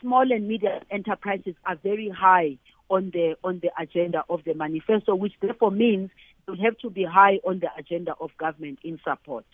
small 0.01 0.31
and 0.31 0.47
medium 0.47 0.81
enterprises 0.89 1.55
are 1.65 1.75
very 1.75 2.09
high 2.09 2.57
on 2.89 3.11
the 3.11 3.35
on 3.43 3.59
the 3.59 3.69
agenda 3.79 4.23
of 4.29 4.43
the 4.45 4.53
manifesto, 4.53 5.13
which 5.15 5.33
therefore 5.41 5.71
means 5.71 6.09
will 6.47 6.57
have 6.57 6.77
to 6.79 6.89
be 6.89 7.03
high 7.03 7.39
on 7.45 7.59
the 7.59 7.69
agenda 7.77 8.15
of 8.19 8.31
government 8.37 8.79
in 8.83 8.99
support. 9.03 9.45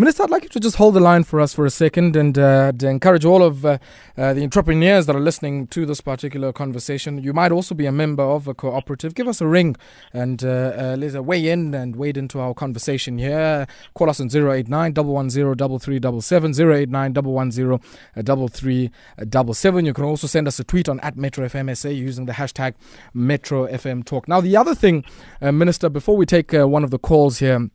Minister, 0.00 0.22
I'd 0.22 0.30
like 0.30 0.44
you 0.44 0.48
to 0.48 0.60
just 0.60 0.76
hold 0.76 0.94
the 0.94 1.00
line 1.00 1.24
for 1.24 1.42
us 1.42 1.52
for 1.52 1.66
a 1.66 1.70
second 1.70 2.16
and 2.16 2.38
uh, 2.38 2.72
encourage 2.80 3.26
all 3.26 3.42
of 3.42 3.66
uh, 3.66 3.76
uh, 4.16 4.32
the 4.32 4.42
entrepreneurs 4.42 5.04
that 5.04 5.14
are 5.14 5.20
listening 5.20 5.66
to 5.66 5.84
this 5.84 6.00
particular 6.00 6.54
conversation. 6.54 7.22
You 7.22 7.34
might 7.34 7.52
also 7.52 7.74
be 7.74 7.84
a 7.84 7.92
member 7.92 8.22
of 8.22 8.48
a 8.48 8.54
cooperative. 8.54 9.14
Give 9.14 9.28
us 9.28 9.42
a 9.42 9.46
ring 9.46 9.76
and 10.14 10.42
uh, 10.42 10.48
uh, 10.48 10.96
let's 10.98 11.16
weigh 11.16 11.50
in 11.50 11.74
and 11.74 11.96
wade 11.96 12.16
into 12.16 12.40
our 12.40 12.54
conversation 12.54 13.18
here. 13.18 13.66
Call 13.92 14.08
us 14.08 14.20
on 14.20 14.28
089 14.34 14.94
110 14.94 15.78
3377, 15.78 16.70
089 16.72 17.12
110 17.12 18.48
3377. 18.48 19.84
You 19.84 19.92
can 19.92 20.04
also 20.04 20.26
send 20.26 20.48
us 20.48 20.58
a 20.58 20.64
tweet 20.64 20.88
on 20.88 20.98
at 21.00 21.18
Metro 21.18 21.44
using 21.44 22.24
the 22.24 22.32
hashtag 22.32 22.72
Metro 23.12 23.66
FM 23.66 24.06
Talk. 24.06 24.28
Now, 24.28 24.40
the 24.40 24.56
other 24.56 24.74
thing, 24.74 25.04
uh, 25.42 25.52
Minister, 25.52 25.90
before 25.90 26.16
we 26.16 26.24
take 26.24 26.52
one 26.52 26.84
of 26.84 26.90
the 26.90 26.98
calls 26.98 27.40
here, 27.40 27.68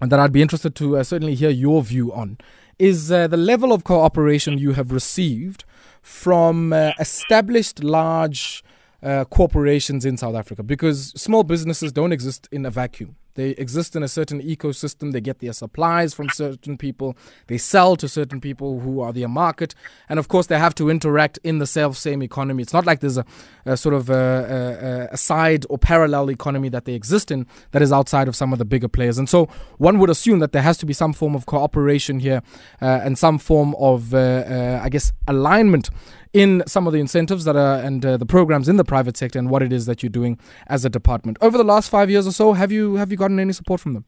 and 0.00 0.10
that 0.10 0.18
I'd 0.18 0.32
be 0.32 0.42
interested 0.42 0.74
to 0.76 0.98
uh, 0.98 1.04
certainly 1.04 1.34
hear 1.34 1.50
your 1.50 1.82
view 1.82 2.12
on 2.12 2.38
is 2.78 3.12
uh, 3.12 3.26
the 3.26 3.36
level 3.36 3.72
of 3.72 3.84
cooperation 3.84 4.56
you 4.56 4.72
have 4.72 4.90
received 4.90 5.64
from 6.00 6.72
uh, 6.72 6.92
established 6.98 7.84
large 7.84 8.64
uh, 9.02 9.24
corporations 9.26 10.04
in 10.04 10.16
South 10.16 10.34
Africa 10.34 10.62
because 10.62 11.12
small 11.20 11.42
businesses 11.42 11.92
don't 11.92 12.12
exist 12.12 12.48
in 12.50 12.64
a 12.64 12.70
vacuum. 12.70 13.16
They 13.34 13.50
exist 13.50 13.96
in 13.96 14.02
a 14.02 14.08
certain 14.08 14.40
ecosystem. 14.42 15.12
They 15.12 15.20
get 15.20 15.38
their 15.38 15.52
supplies 15.52 16.14
from 16.14 16.28
certain 16.30 16.76
people. 16.76 17.16
They 17.46 17.58
sell 17.58 17.96
to 17.96 18.08
certain 18.08 18.40
people 18.40 18.80
who 18.80 19.00
are 19.00 19.12
their 19.12 19.28
market. 19.28 19.74
And 20.08 20.18
of 20.18 20.28
course, 20.28 20.46
they 20.46 20.58
have 20.58 20.74
to 20.76 20.90
interact 20.90 21.38
in 21.44 21.58
the 21.58 21.66
self 21.66 21.96
same 21.96 22.22
economy. 22.22 22.62
It's 22.62 22.72
not 22.72 22.86
like 22.86 23.00
there's 23.00 23.18
a, 23.18 23.24
a 23.64 23.76
sort 23.76 23.94
of 23.94 24.10
a, 24.10 25.08
a, 25.10 25.14
a, 25.14 25.16
side 25.16 25.64
or 25.70 25.78
parallel 25.78 26.30
economy 26.30 26.68
that 26.70 26.84
they 26.84 26.94
exist 26.94 27.30
in 27.30 27.46
that 27.72 27.82
is 27.82 27.92
outside 27.92 28.28
of 28.28 28.36
some 28.36 28.52
of 28.52 28.58
the 28.58 28.64
bigger 28.64 28.88
players. 28.88 29.18
And 29.18 29.28
so 29.28 29.48
one 29.78 29.98
would 29.98 30.10
assume 30.10 30.38
that 30.40 30.52
there 30.52 30.62
has 30.62 30.78
to 30.78 30.86
be 30.86 30.92
some 30.92 31.12
form 31.12 31.34
of 31.34 31.46
cooperation 31.46 32.20
here 32.20 32.42
uh, 32.82 33.00
and 33.04 33.18
some 33.18 33.38
form 33.38 33.74
of, 33.78 34.14
uh, 34.14 34.18
uh, 34.18 34.80
I 34.82 34.88
guess, 34.88 35.12
alignment 35.28 35.90
in 36.32 36.62
some 36.66 36.86
of 36.86 36.92
the 36.92 37.00
incentives 37.00 37.44
that 37.44 37.56
are 37.56 37.76
and 37.76 38.04
uh, 38.04 38.16
the 38.16 38.26
programs 38.26 38.68
in 38.68 38.76
the 38.76 38.84
private 38.84 39.16
sector 39.16 39.38
and 39.38 39.50
what 39.50 39.62
it 39.62 39.72
is 39.72 39.86
that 39.86 40.02
you're 40.02 40.10
doing 40.10 40.38
as 40.66 40.84
a 40.84 40.90
department. 40.90 41.36
Over 41.40 41.58
the 41.58 41.64
last 41.64 41.90
five 41.90 42.10
years 42.10 42.26
or 42.26 42.32
so, 42.32 42.52
have 42.52 42.70
you 42.70 42.96
have 42.96 43.10
you 43.10 43.16
gotten 43.16 43.40
any 43.40 43.52
support 43.52 43.80
from 43.80 43.94
them? 43.94 44.04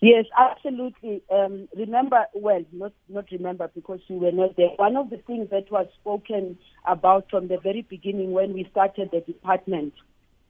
Yes, 0.00 0.26
absolutely. 0.36 1.22
Um, 1.30 1.68
remember, 1.74 2.24
well, 2.34 2.62
not 2.72 2.92
not 3.08 3.24
remember 3.32 3.70
because 3.74 4.00
you 4.08 4.16
were 4.16 4.32
not 4.32 4.56
there. 4.56 4.68
One 4.76 4.96
of 4.96 5.08
the 5.10 5.18
things 5.18 5.48
that 5.50 5.70
was 5.70 5.86
spoken 6.00 6.58
about 6.86 7.30
from 7.30 7.48
the 7.48 7.58
very 7.58 7.82
beginning 7.82 8.32
when 8.32 8.52
we 8.52 8.68
started 8.70 9.10
the 9.12 9.20
department, 9.20 9.94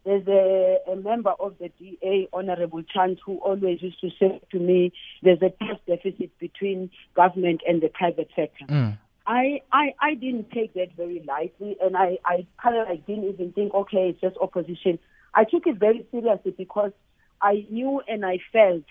there's 0.05 0.27
a, 0.27 0.79
a 0.91 0.97
member 0.97 1.35
of 1.39 1.55
the 1.61 1.71
DA, 1.79 2.29
Honorable 2.33 2.83
Chance, 2.83 3.21
who 3.25 3.37
always 3.39 3.81
used 3.81 4.01
to 4.01 4.11
say 4.19 4.41
to 4.51 4.59
me, 4.59 4.93
"There's 5.23 5.43
a 5.43 5.51
trust 5.65 5.87
deficit 5.87 6.37
between 6.41 6.91
government 7.15 7.61
and 7.65 7.81
the 7.81 7.89
private 7.89 8.31
sector." 8.35 8.65
Mm. 8.69 8.99
I, 9.27 9.63
I, 9.73 9.95
I 10.01 10.15
didn't 10.15 10.51
take 10.51 10.75
that 10.75 10.95
very 10.97 11.25
lightly, 11.27 11.77
and 11.81 11.97
I, 11.97 12.19
I 12.25 12.47
kind 12.63 12.77
of 12.77 12.89
like 12.89 13.07
didn't 13.07 13.25
even 13.25 13.53
think, 13.53 13.73
okay, 13.73 14.11
it's 14.11 14.21
just 14.21 14.37
opposition. 14.37 14.99
I 15.35 15.45
took 15.45 15.67
it 15.67 15.79
very 15.79 16.07
seriously 16.11 16.55
because 16.57 16.93
I 17.41 17.67
knew 17.71 18.03
and 18.07 18.25
I 18.25 18.39
felt 18.53 18.85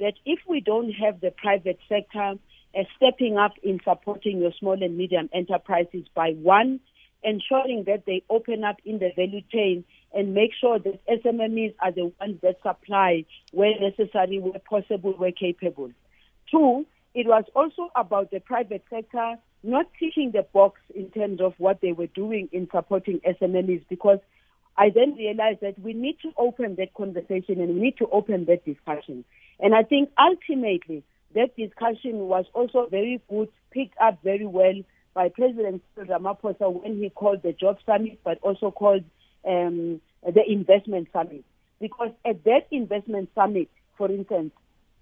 that 0.00 0.14
if 0.24 0.40
we 0.48 0.60
don't 0.60 0.90
have 0.92 1.20
the 1.20 1.30
private 1.30 1.78
sector 1.88 2.34
uh, 2.76 2.82
stepping 2.96 3.38
up 3.38 3.52
in 3.62 3.80
supporting 3.84 4.40
your 4.40 4.52
small 4.58 4.82
and 4.82 4.98
medium 4.98 5.30
enterprises 5.32 6.04
by 6.14 6.32
one, 6.32 6.80
ensuring 7.22 7.84
that 7.86 8.04
they 8.06 8.22
open 8.28 8.64
up 8.64 8.76
in 8.84 8.98
the 8.98 9.10
value 9.16 9.40
chain 9.52 9.84
and 10.12 10.34
make 10.34 10.50
sure 10.60 10.78
that 10.78 11.00
SMMEs 11.06 11.74
are 11.80 11.92
the 11.92 12.12
ones 12.20 12.38
that 12.42 12.56
supply 12.62 13.24
where 13.52 13.72
necessary, 13.80 14.38
where 14.38 14.60
possible, 14.68 15.12
where 15.12 15.32
capable. 15.32 15.90
Two, 16.50 16.86
it 17.14 17.26
was 17.26 17.44
also 17.54 17.90
about 17.96 18.30
the 18.30 18.40
private 18.40 18.84
sector 18.90 19.36
not 19.66 19.86
ticking 19.98 20.30
the 20.32 20.42
box 20.52 20.80
in 20.94 21.10
terms 21.10 21.40
of 21.40 21.54
what 21.58 21.80
they 21.80 21.92
were 21.92 22.06
doing 22.08 22.48
in 22.52 22.68
supporting 22.72 23.20
SMEs 23.20 23.84
because 23.88 24.18
I 24.78 24.90
then 24.90 25.14
realized 25.14 25.60
that 25.62 25.78
we 25.78 25.94
need 25.94 26.18
to 26.22 26.32
open 26.36 26.76
that 26.76 26.94
conversation 26.94 27.60
and 27.60 27.74
we 27.74 27.80
need 27.80 27.96
to 27.98 28.08
open 28.08 28.44
that 28.46 28.64
discussion. 28.64 29.24
And 29.58 29.74
I 29.74 29.82
think 29.82 30.10
ultimately 30.18 31.02
that 31.34 31.56
discussion 31.56 32.28
was 32.28 32.44
also 32.52 32.86
very 32.90 33.20
good, 33.28 33.48
picked 33.70 33.96
up 33.98 34.22
very 34.22 34.46
well 34.46 34.74
by 35.14 35.30
President 35.30 35.82
Ramaphosa 35.98 36.82
when 36.82 36.98
he 36.98 37.08
called 37.10 37.42
the 37.42 37.52
Job 37.52 37.78
Summit, 37.86 38.20
but 38.22 38.38
also 38.42 38.70
called 38.70 39.04
um, 39.46 40.00
the 40.22 40.42
Investment 40.46 41.08
Summit. 41.12 41.44
Because 41.80 42.10
at 42.24 42.44
that 42.44 42.66
Investment 42.70 43.30
Summit, 43.34 43.68
for 43.96 44.10
instance, 44.10 44.52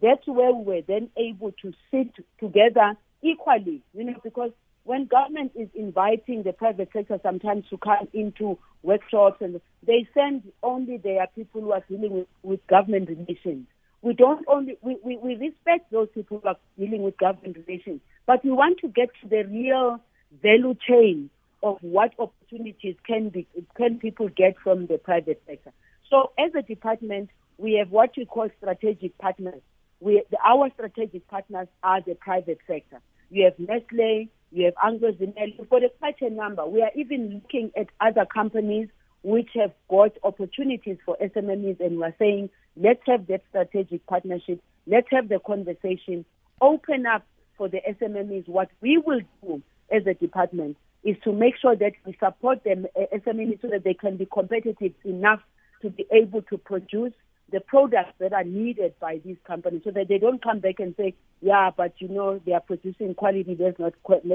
that's 0.00 0.26
where 0.26 0.52
we 0.52 0.64
were 0.64 0.82
then 0.82 1.10
able 1.16 1.52
to 1.62 1.72
sit 1.90 2.12
together 2.38 2.96
equally, 3.24 3.82
you 3.94 4.04
know, 4.04 4.14
because 4.22 4.50
when 4.84 5.06
government 5.06 5.52
is 5.54 5.68
inviting 5.74 6.42
the 6.42 6.52
private 6.52 6.90
sector 6.92 7.18
sometimes 7.22 7.64
to 7.70 7.78
come 7.78 8.06
into 8.12 8.58
workshops 8.82 9.40
and 9.40 9.60
they 9.86 10.06
send 10.14 10.42
only 10.62 10.98
their 10.98 11.26
people 11.34 11.62
who 11.62 11.72
are 11.72 11.82
dealing 11.88 12.12
with, 12.12 12.26
with 12.42 12.66
government 12.66 13.08
relations. 13.08 13.66
We 14.02 14.12
don't 14.12 14.44
only 14.46 14.76
we, 14.82 14.98
we, 15.02 15.16
we 15.16 15.34
respect 15.36 15.90
those 15.90 16.08
people 16.14 16.40
who 16.40 16.48
are 16.48 16.56
dealing 16.78 17.02
with 17.02 17.16
government 17.16 17.56
relations, 17.66 18.02
but 18.26 18.44
we 18.44 18.50
want 18.50 18.78
to 18.80 18.88
get 18.88 19.08
to 19.22 19.28
the 19.28 19.44
real 19.44 19.98
value 20.42 20.74
chain 20.86 21.30
of 21.62 21.78
what 21.80 22.12
opportunities 22.18 22.96
can 23.06 23.30
be 23.30 23.46
can 23.74 23.98
people 23.98 24.28
get 24.28 24.56
from 24.62 24.86
the 24.86 24.98
private 24.98 25.42
sector. 25.46 25.72
So 26.10 26.32
as 26.38 26.54
a 26.54 26.60
department, 26.60 27.30
we 27.56 27.74
have 27.74 27.90
what 27.90 28.10
we 28.16 28.26
call 28.26 28.50
strategic 28.58 29.16
partners. 29.16 29.62
We, 30.00 30.22
our 30.44 30.68
strategic 30.74 31.26
partners 31.28 31.68
are 31.82 32.02
the 32.02 32.14
private 32.14 32.58
sector. 32.66 33.00
You 33.30 33.44
have 33.44 33.58
Nestle, 33.58 34.28
you 34.52 34.64
have 34.66 34.74
Anglo 34.82 35.12
Zimele, 35.12 35.58
you've 35.58 35.68
got 35.68 35.82
a 35.82 35.88
quite 35.98 36.20
a 36.20 36.30
number. 36.30 36.64
We 36.66 36.82
are 36.82 36.90
even 36.94 37.34
looking 37.34 37.72
at 37.76 37.88
other 38.00 38.24
companies 38.24 38.88
which 39.22 39.50
have 39.54 39.72
got 39.88 40.12
opportunities 40.22 40.98
for 41.04 41.16
SMMEs 41.20 41.80
and 41.80 41.98
we're 41.98 42.14
saying, 42.18 42.50
let's 42.76 43.00
have 43.06 43.26
that 43.28 43.42
strategic 43.48 44.06
partnership, 44.06 44.62
let's 44.86 45.08
have 45.10 45.28
the 45.28 45.40
conversation, 45.44 46.24
open 46.60 47.06
up 47.06 47.26
for 47.56 47.68
the 47.68 47.80
SMMEs. 47.88 48.48
What 48.48 48.68
we 48.80 48.98
will 48.98 49.20
do 49.42 49.62
as 49.90 50.06
a 50.06 50.14
department 50.14 50.76
is 51.02 51.16
to 51.24 51.32
make 51.32 51.54
sure 51.60 51.74
that 51.76 51.92
we 52.04 52.16
support 52.18 52.64
them, 52.64 52.86
uh, 52.96 53.16
SMMEs, 53.16 53.62
so 53.62 53.68
that 53.68 53.84
they 53.84 53.94
can 53.94 54.16
be 54.16 54.26
competitive 54.26 54.92
enough 55.04 55.40
to 55.82 55.90
be 55.90 56.06
able 56.12 56.42
to 56.42 56.58
produce 56.58 57.12
the 57.54 57.60
products 57.60 58.14
that 58.18 58.32
are 58.32 58.42
needed 58.42 58.94
by 58.98 59.20
these 59.24 59.36
companies 59.46 59.82
so 59.84 59.92
that 59.92 60.08
they 60.08 60.18
don't 60.18 60.42
come 60.42 60.58
back 60.58 60.80
and 60.80 60.92
say, 60.96 61.14
yeah, 61.40 61.70
but 61.74 61.92
you 61.98 62.08
know, 62.08 62.40
they 62.44 62.50
are 62.50 62.60
producing 62.60 63.14
quality, 63.14 63.54
there's 63.54 63.76
not, 63.78 63.92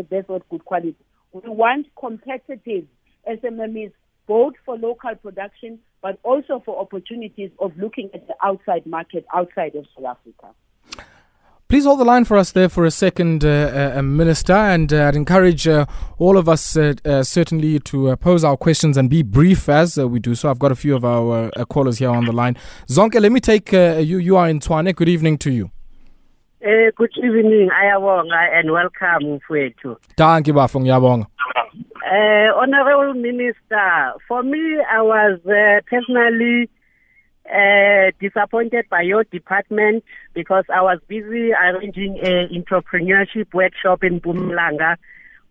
there's 0.10 0.30
not 0.30 0.48
good 0.48 0.64
quality. 0.64 0.96
We 1.34 1.42
want 1.50 1.88
competitive 2.00 2.86
SMMEs 3.30 3.92
both 4.26 4.54
for 4.66 4.78
local 4.78 5.16
production 5.22 5.80
but 6.02 6.18
also 6.24 6.64
for 6.66 6.80
opportunities 6.80 7.52
of 7.60 7.74
looking 7.78 8.10
at 8.14 8.26
the 8.26 8.36
outside 8.42 8.86
market 8.86 9.26
outside 9.36 9.76
of 9.76 9.86
South 9.98 10.18
Africa. 10.18 10.56
Please 11.70 11.86
hold 11.86 12.00
the 12.00 12.04
line 12.04 12.26
for 12.26 12.36
us 12.36 12.52
there 12.52 12.68
for 12.68 12.84
a 12.84 12.90
second, 12.90 13.46
uh, 13.46 13.94
uh, 13.96 14.02
Minister, 14.02 14.54
and 14.54 14.92
uh, 14.92 15.04
I'd 15.04 15.16
encourage 15.16 15.68
uh, 15.68 15.86
all 16.18 16.36
of 16.36 16.50
us 16.50 16.76
uh, 16.76 16.96
uh, 17.06 17.22
certainly 17.22 17.78
to 17.82 18.16
pose 18.16 18.44
our 18.44 18.58
questions 18.58 18.98
and 18.98 19.08
be 19.08 19.22
brief 19.22 19.70
as 19.70 19.96
we 19.96 20.18
do 20.18 20.34
so. 20.34 20.50
I've 20.50 20.58
got 20.58 20.72
a 20.72 20.76
few 20.76 20.96
of 20.96 21.06
our 21.06 21.52
callers 21.70 22.00
here 22.00 22.10
on 22.10 22.26
the 22.26 22.32
line. 22.32 22.58
Zonke, 22.88 23.22
let 23.22 23.32
me 23.32 23.40
take 23.40 23.72
you. 23.72 24.18
You 24.18 24.36
are 24.38 24.50
in 24.50 24.60
Tshwane. 24.60 24.96
Good 24.96 25.10
evening 25.10 25.38
to 25.38 25.52
you. 25.52 25.70
good 26.60 27.12
evening, 27.18 27.70
ayabonga, 27.70 28.60
and 28.60 28.72
welcome, 28.72 29.40
Mfwethu. 29.40 29.96
Thank 30.18 30.48
you, 30.48 30.54
Bafung 30.56 30.86
Yabonga. 30.86 31.28
Uh, 32.04 32.60
Honorable 32.60 33.14
Minister, 33.14 34.14
for 34.28 34.42
me, 34.42 34.80
I 34.92 35.04
was 35.04 35.40
uh, 35.46 35.82
personally 35.88 36.68
uh, 37.54 38.12
disappointed 38.20 38.86
by 38.90 39.02
your 39.02 39.24
department 39.24 40.04
because 40.34 40.66
I 40.74 40.82
was 40.82 41.00
busy 41.08 41.52
arranging 41.52 42.20
an 42.20 42.50
entrepreneurship 42.50 43.54
workshop 43.54 44.04
in 44.04 44.22
Mpumalanga, 44.22 44.98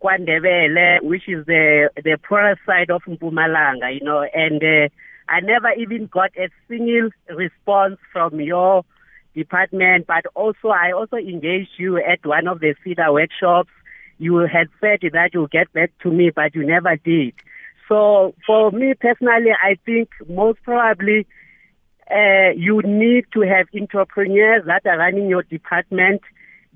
KwaNdebele, 0.03 1.03
which 1.03 1.29
is 1.29 1.45
the 1.47 1.91
the 1.97 2.19
poorest 2.29 2.61
side 2.65 2.91
of 2.91 3.03
Mpumalanga, 3.03 3.93
you 3.93 4.05
know, 4.05 4.23
and 4.23 4.63
uh, 4.63 4.89
I 5.29 5.41
never 5.41 5.73
even 5.73 6.07
got 6.07 6.31
a 6.37 6.49
single 6.69 7.11
response 7.29 7.99
from 8.13 8.41
your 8.41 8.85
department. 9.35 10.07
But 10.07 10.27
also, 10.35 10.69
I 10.69 10.93
also 10.93 11.17
engaged 11.17 11.73
you 11.79 11.99
at 11.99 12.25
one 12.25 12.47
of 12.47 12.61
the 12.61 12.75
feeder 12.83 13.13
workshops. 13.13 13.71
You 14.19 14.39
had 14.39 14.69
said 14.81 15.01
that 15.13 15.31
you'll 15.33 15.47
get 15.47 15.73
back 15.73 15.93
to 16.03 16.11
me, 16.11 16.31
but 16.31 16.55
you 16.55 16.67
never 16.67 16.97
did. 16.97 17.35
So, 17.89 18.35
for 18.47 18.71
me 18.71 18.95
personally, 18.95 19.53
I 19.63 19.79
think 19.87 20.11
most 20.29 20.63
probably 20.63 21.27
uh, 22.11 22.51
you 22.57 22.81
need 22.85 23.27
to 23.33 23.41
have 23.41 23.67
entrepreneurs 23.79 24.65
that 24.67 24.87
are 24.87 24.99
running 24.99 25.29
your 25.29 25.43
department 25.43 26.23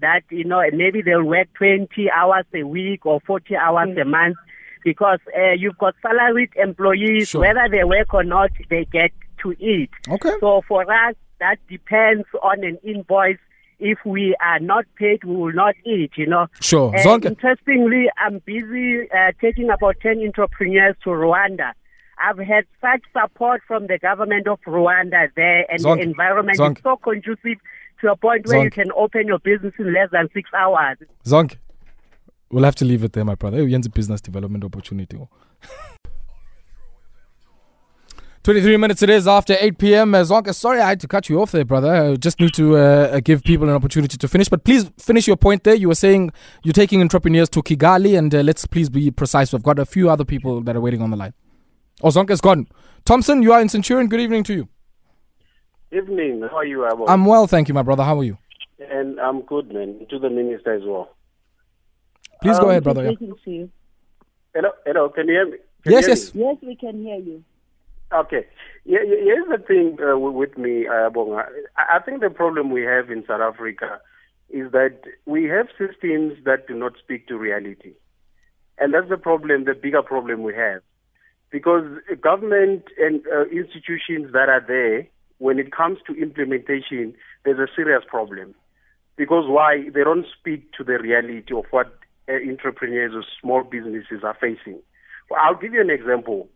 that, 0.00 0.22
you 0.30 0.44
know, 0.44 0.62
maybe 0.72 1.00
they'll 1.00 1.22
work 1.22 1.48
20 1.54 2.10
hours 2.10 2.44
a 2.54 2.64
week 2.64 3.06
or 3.06 3.20
40 3.20 3.56
hours 3.56 3.88
mm-hmm. 3.90 4.00
a 4.00 4.04
month 4.04 4.36
because 4.84 5.20
uh, 5.36 5.52
you've 5.56 5.78
got 5.78 5.94
salaried 6.02 6.50
employees, 6.56 7.28
sure. 7.28 7.40
whether 7.40 7.68
they 7.70 7.84
work 7.84 8.12
or 8.12 8.24
not, 8.24 8.50
they 8.68 8.84
get 8.84 9.12
to 9.42 9.52
eat. 9.52 9.90
Okay. 10.08 10.32
So 10.40 10.62
for 10.66 10.82
us, 10.82 11.14
that 11.38 11.56
depends 11.68 12.26
on 12.42 12.64
an 12.64 12.78
invoice. 12.82 13.38
If 13.78 13.98
we 14.04 14.36
are 14.40 14.60
not 14.60 14.84
paid, 14.96 15.24
we 15.24 15.34
will 15.34 15.52
not 15.52 15.74
eat, 15.84 16.12
you 16.16 16.26
know. 16.26 16.46
Sure. 16.60 16.94
Uh, 16.94 17.18
interestingly, 17.18 18.06
I'm 18.16 18.40
busy 18.44 19.10
uh, 19.10 19.32
taking 19.40 19.70
about 19.70 19.96
10 20.00 20.20
entrepreneurs 20.20 20.94
to 21.02 21.10
Rwanda 21.10 21.72
I've 22.18 22.38
had 22.38 22.64
such 22.80 23.02
support 23.12 23.62
from 23.66 23.86
the 23.86 23.98
government 23.98 24.46
of 24.46 24.60
Rwanda 24.66 25.28
there, 25.36 25.70
and 25.70 25.80
Zonk. 25.82 25.96
the 25.96 26.02
environment 26.02 26.58
Zonk. 26.58 26.78
is 26.78 26.82
so 26.82 26.96
conducive 26.96 27.58
to 28.00 28.10
a 28.10 28.16
point 28.16 28.46
where 28.46 28.58
Zonk. 28.58 28.64
you 28.64 28.70
can 28.70 28.92
open 28.96 29.26
your 29.26 29.38
business 29.38 29.74
in 29.78 29.92
less 29.92 30.08
than 30.12 30.28
six 30.34 30.50
hours. 30.56 30.98
Zonk, 31.24 31.56
we'll 32.50 32.64
have 32.64 32.76
to 32.76 32.84
leave 32.84 33.04
it 33.04 33.12
there, 33.12 33.24
my 33.24 33.34
brother. 33.34 33.66
It's 33.66 33.86
a 33.86 33.90
business 33.90 34.20
development 34.20 34.64
opportunity. 34.64 35.18
23 38.44 38.76
minutes 38.76 39.00
it 39.04 39.10
is 39.10 39.28
after 39.28 39.56
8 39.60 39.78
p.m. 39.78 40.14
Uh, 40.16 40.22
Zonka, 40.22 40.52
sorry 40.52 40.80
I 40.80 40.88
had 40.88 41.00
to 41.00 41.06
cut 41.06 41.28
you 41.28 41.40
off 41.40 41.52
there, 41.52 41.64
brother. 41.64 41.94
I 41.94 42.16
just 42.16 42.40
need 42.40 42.52
to 42.54 42.76
uh, 42.76 43.20
give 43.20 43.44
people 43.44 43.68
an 43.68 43.74
opportunity 43.76 44.16
to 44.16 44.26
finish. 44.26 44.48
But 44.48 44.64
please 44.64 44.90
finish 44.98 45.28
your 45.28 45.36
point 45.36 45.62
there. 45.62 45.76
You 45.76 45.86
were 45.86 45.94
saying 45.94 46.32
you're 46.64 46.72
taking 46.72 47.00
entrepreneurs 47.00 47.48
to 47.50 47.62
Kigali, 47.62 48.18
and 48.18 48.34
uh, 48.34 48.40
let's 48.40 48.66
please 48.66 48.90
be 48.90 49.12
precise. 49.12 49.52
We've 49.52 49.62
got 49.62 49.78
a 49.78 49.86
few 49.86 50.10
other 50.10 50.24
people 50.24 50.60
that 50.62 50.74
are 50.74 50.80
waiting 50.80 51.02
on 51.02 51.10
the 51.10 51.16
line. 51.16 51.34
Ozonka's 52.00 52.40
gone. 52.40 52.66
Thompson, 53.04 53.42
you 53.42 53.52
are 53.52 53.60
in 53.60 53.68
Centurion. 53.68 54.08
Good 54.08 54.20
evening 54.20 54.44
to 54.44 54.54
you. 54.54 54.68
Evening. 55.90 56.42
How 56.50 56.58
are 56.58 56.64
you, 56.64 56.78
Abo? 56.78 57.04
I'm 57.08 57.26
well, 57.26 57.46
thank 57.46 57.68
you, 57.68 57.74
my 57.74 57.82
brother. 57.82 58.02
How 58.02 58.18
are 58.18 58.24
you? 58.24 58.38
And 58.78 59.20
I'm 59.20 59.42
good, 59.42 59.72
man. 59.72 60.06
To 60.10 60.18
the 60.18 60.30
minister 60.30 60.74
as 60.74 60.82
well. 60.84 61.14
Please 62.40 62.56
um, 62.56 62.64
go 62.64 62.70
ahead, 62.70 62.82
brother. 62.82 63.04
Yeah. 63.04 63.66
Hello, 64.54 64.70
hello. 64.84 65.08
Can 65.10 65.28
you 65.28 65.34
hear 65.34 65.46
me? 65.46 65.56
Can 65.82 65.92
yes, 65.92 66.08
yes. 66.08 66.34
Me? 66.34 66.42
Yes, 66.42 66.56
we 66.62 66.76
can 66.76 67.02
hear 67.02 67.16
you. 67.16 67.44
Okay. 68.12 68.46
Yeah, 68.84 68.98
here's 69.04 69.48
the 69.48 69.64
thing 69.64 69.96
uh, 70.02 70.18
with 70.18 70.58
me, 70.58 70.86
uh, 70.88 71.10
I 71.76 72.00
think 72.04 72.20
the 72.20 72.30
problem 72.30 72.70
we 72.70 72.82
have 72.82 73.10
in 73.10 73.24
South 73.26 73.40
Africa 73.40 74.00
is 74.50 74.72
that 74.72 74.98
we 75.24 75.44
have 75.44 75.68
systems 75.78 76.34
that 76.44 76.66
do 76.66 76.74
not 76.74 76.92
speak 77.02 77.28
to 77.28 77.38
reality. 77.38 77.92
And 78.78 78.92
that's 78.92 79.08
the 79.08 79.16
problem, 79.16 79.64
the 79.64 79.74
bigger 79.74 80.02
problem 80.02 80.42
we 80.42 80.54
have 80.54 80.82
because 81.52 81.84
government 82.20 82.84
and 82.98 83.22
uh, 83.26 83.44
institutions 83.44 84.32
that 84.32 84.48
are 84.48 84.64
there, 84.66 85.06
when 85.38 85.58
it 85.58 85.70
comes 85.70 85.98
to 86.06 86.14
implementation, 86.14 87.14
there's 87.44 87.58
a 87.58 87.70
serious 87.76 88.02
problem. 88.08 88.54
Because 89.16 89.44
why? 89.46 89.90
They 89.94 90.02
don't 90.02 90.26
speak 90.38 90.72
to 90.78 90.84
the 90.84 90.98
reality 90.98 91.54
of 91.54 91.66
what 91.70 91.98
uh, 92.28 92.32
entrepreneurs 92.48 93.12
or 93.14 93.22
small 93.40 93.62
businesses 93.62 94.24
are 94.24 94.36
facing. 94.40 94.80
Well, 95.28 95.40
I'll 95.44 95.60
give 95.60 95.74
you 95.74 95.80
an 95.82 95.90
example. 95.90 96.48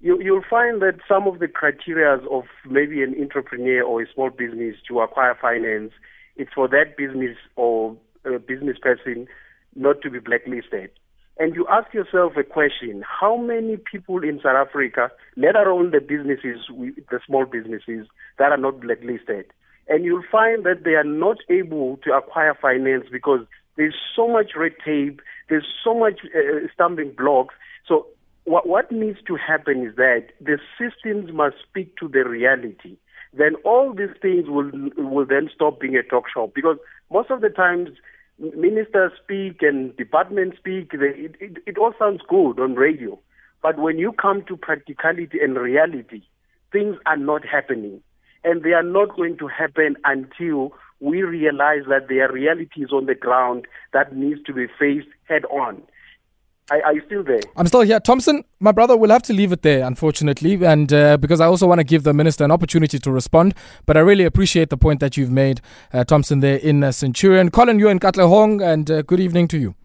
You, 0.00 0.22
you'll 0.22 0.44
find 0.48 0.80
that 0.80 1.00
some 1.08 1.26
of 1.26 1.40
the 1.40 1.48
criteria 1.48 2.14
of 2.30 2.44
maybe 2.68 3.02
an 3.02 3.16
entrepreneur 3.20 3.82
or 3.82 4.02
a 4.02 4.12
small 4.14 4.30
business 4.30 4.76
to 4.88 5.00
acquire 5.00 5.36
finance, 5.40 5.92
it's 6.36 6.52
for 6.54 6.68
that 6.68 6.96
business 6.96 7.36
or 7.56 7.96
a 8.24 8.38
business 8.38 8.76
person 8.80 9.26
not 9.74 10.02
to 10.02 10.10
be 10.10 10.20
blacklisted 10.20 10.90
and 11.38 11.54
you 11.54 11.66
ask 11.68 11.92
yourself 11.92 12.32
a 12.36 12.44
question 12.44 13.02
how 13.06 13.36
many 13.36 13.76
people 13.76 14.22
in 14.22 14.40
South 14.42 14.68
Africa, 14.68 15.10
let 15.36 15.54
alone 15.54 15.90
the 15.90 16.00
businesses, 16.00 16.64
the 17.10 17.20
small 17.26 17.44
businesses 17.44 18.06
that 18.38 18.52
are 18.52 18.56
not 18.56 18.80
blacklisted, 18.80 19.46
and 19.88 20.04
you'll 20.04 20.24
find 20.30 20.64
that 20.64 20.84
they 20.84 20.94
are 20.94 21.04
not 21.04 21.38
able 21.50 21.98
to 22.04 22.12
acquire 22.12 22.54
finance 22.60 23.06
because 23.10 23.40
there's 23.76 23.94
so 24.14 24.26
much 24.26 24.52
red 24.56 24.72
tape, 24.84 25.20
there's 25.48 25.66
so 25.84 25.94
much 25.94 26.20
uh, 26.34 26.66
stumbling 26.72 27.12
blocks. 27.16 27.54
So, 27.86 28.06
what, 28.44 28.66
what 28.66 28.90
needs 28.90 29.18
to 29.26 29.36
happen 29.36 29.86
is 29.86 29.96
that 29.96 30.28
the 30.40 30.58
systems 30.78 31.32
must 31.32 31.56
speak 31.68 31.96
to 31.98 32.08
the 32.08 32.24
reality. 32.24 32.96
Then 33.32 33.56
all 33.64 33.92
these 33.92 34.16
things 34.22 34.48
will 34.48 34.70
will 34.96 35.26
then 35.26 35.50
stop 35.54 35.80
being 35.80 35.96
a 35.96 36.02
talk 36.02 36.24
show 36.32 36.50
because 36.54 36.78
most 37.12 37.30
of 37.30 37.42
the 37.42 37.50
times 37.50 37.90
ministers 38.38 39.12
speak 39.22 39.62
and 39.62 39.96
departments 39.96 40.58
speak, 40.58 40.90
it, 40.92 41.36
it, 41.40 41.58
it 41.66 41.78
all 41.78 41.92
sounds 41.98 42.20
good 42.28 42.60
on 42.60 42.74
radio. 42.74 43.18
But 43.62 43.78
when 43.78 43.98
you 43.98 44.12
come 44.12 44.44
to 44.46 44.56
practicality 44.56 45.38
and 45.42 45.56
reality, 45.56 46.22
things 46.72 46.96
are 47.06 47.16
not 47.16 47.44
happening. 47.44 48.02
And 48.44 48.62
they 48.62 48.72
are 48.72 48.82
not 48.82 49.16
going 49.16 49.38
to 49.38 49.48
happen 49.48 49.96
until 50.04 50.72
we 51.00 51.22
realize 51.22 51.82
that 51.88 52.08
there 52.08 52.28
are 52.28 52.32
realities 52.32 52.88
on 52.92 53.06
the 53.06 53.14
ground 53.14 53.66
that 53.92 54.14
needs 54.14 54.42
to 54.44 54.52
be 54.52 54.66
faced 54.78 55.08
head 55.24 55.44
on. 55.46 55.82
Are, 56.68 56.82
are, 56.82 56.94
you 56.94 57.02
still 57.06 57.22
there? 57.22 57.40
I'm 57.56 57.66
still 57.68 57.82
here. 57.82 58.00
Thompson, 58.00 58.42
my 58.58 58.72
brother, 58.72 58.96
we'll 58.96 59.10
have 59.10 59.22
to 59.24 59.32
leave 59.32 59.52
it 59.52 59.62
there, 59.62 59.86
unfortunately, 59.86 60.64
and 60.64 60.92
uh, 60.92 61.16
because 61.16 61.40
I 61.40 61.46
also 61.46 61.64
want 61.68 61.78
to 61.78 61.84
give 61.84 62.02
the 62.02 62.12
minister 62.12 62.44
an 62.44 62.50
opportunity 62.50 62.98
to 62.98 63.10
respond. 63.12 63.54
But 63.86 63.96
I 63.96 64.00
really 64.00 64.24
appreciate 64.24 64.70
the 64.70 64.76
point 64.76 64.98
that 64.98 65.16
you've 65.16 65.30
made, 65.30 65.60
uh, 65.92 66.02
Thompson, 66.02 66.40
there 66.40 66.56
in 66.56 66.82
uh, 66.82 66.90
Centurion. 66.90 67.52
Colin, 67.52 67.78
you're 67.78 67.92
in 67.92 68.00
Katlehong, 68.00 68.60
and 68.66 68.90
uh, 68.90 69.02
good 69.02 69.20
evening 69.20 69.46
to 69.48 69.58
you. 69.58 69.76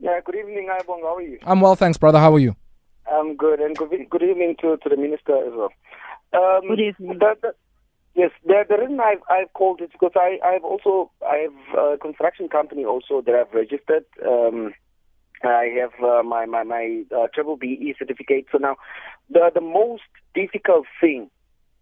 Yeah, 0.00 0.18
good 0.24 0.34
evening, 0.34 0.68
Ibong. 0.68 1.02
How 1.02 1.14
are 1.14 1.22
you? 1.22 1.38
I'm 1.44 1.60
well, 1.60 1.76
thanks, 1.76 1.96
brother. 1.96 2.18
How 2.18 2.34
are 2.34 2.40
you? 2.40 2.56
I'm 3.12 3.36
good, 3.36 3.60
and 3.60 3.76
good, 3.76 3.90
good 4.10 4.22
evening 4.22 4.56
to, 4.62 4.78
to 4.78 4.88
the 4.88 4.96
minister 4.96 5.36
as 5.46 5.52
well. 5.54 5.70
Um, 6.32 6.68
good 6.68 6.80
evening. 6.80 7.18
The, 7.20 7.36
the, 7.40 7.54
yes, 8.16 8.32
the, 8.44 8.64
the 8.68 8.78
reason 8.78 8.98
I've, 8.98 9.22
I've 9.30 9.52
called 9.52 9.80
is 9.80 9.90
because 9.92 10.12
I, 10.16 10.40
I've 10.44 10.64
also 10.64 11.12
I 11.24 11.46
have 11.46 11.78
a 11.78 11.98
construction 11.98 12.48
company 12.48 12.84
also 12.84 13.22
that 13.24 13.34
I've 13.36 13.54
registered. 13.54 14.04
Um, 14.26 14.74
I 15.42 15.68
have 15.80 15.92
uh, 16.02 16.22
my 16.22 16.46
my 16.46 16.62
my 16.64 17.02
uh, 17.16 17.26
triple 17.34 17.56
BE 17.56 17.94
certificate. 17.98 18.46
So 18.50 18.58
now, 18.58 18.76
the 19.30 19.50
the 19.54 19.60
most 19.60 20.02
difficult 20.34 20.86
thing 21.00 21.30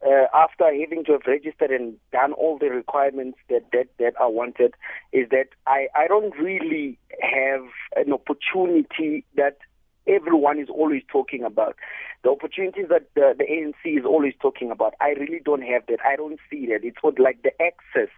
uh, 0.05 0.27
after 0.35 0.65
having 0.65 1.05
to 1.05 1.13
have 1.13 1.23
registered 1.27 1.71
and 1.71 1.95
done 2.13 2.33
all 2.33 2.59
the 2.59 2.69
requirements 2.69 3.39
that 3.49 3.63
that 3.73 3.89
that 3.99 4.15
are 4.21 4.31
wanted 4.31 4.75
is 5.13 5.29
that 5.31 5.49
I 5.67 5.89
I 5.95 6.07
don't 6.09 6.37
really 6.39 6.99
have 7.21 7.65
an 7.97 8.13
opportunity 8.13 9.25
that 9.37 9.59
everyone 10.07 10.59
is 10.59 10.69
always 10.69 11.03
talking 11.11 11.45
about. 11.45 11.77
The 12.23 12.31
opportunities 12.31 12.87
that 12.91 13.09
the, 13.15 13.35
the 13.37 13.45
ANC 13.45 13.99
is 13.99 14.05
always 14.05 14.35
talking 14.41 14.71
about, 14.71 14.95
I 15.01 15.11
really 15.11 15.41
don't 15.45 15.63
have 15.63 15.87
that. 15.89 15.99
I 16.05 16.17
don't 16.17 16.39
see 16.51 16.67
that. 16.67 16.81
It's 16.83 17.03
what 17.03 17.19
like 17.19 17.43
the 17.43 17.53
access 17.63 18.11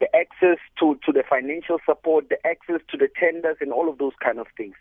the 0.00 0.14
access 0.14 0.58
to, 0.78 0.98
to 1.06 1.12
the 1.12 1.22
financial 1.28 1.78
support, 1.86 2.28
the 2.28 2.38
access 2.46 2.80
to 2.90 2.96
the 2.96 3.08
tenders, 3.18 3.56
and 3.60 3.72
all 3.72 3.88
of 3.88 3.98
those 3.98 4.12
kind 4.22 4.38
of 4.38 4.46
things. 4.56 4.74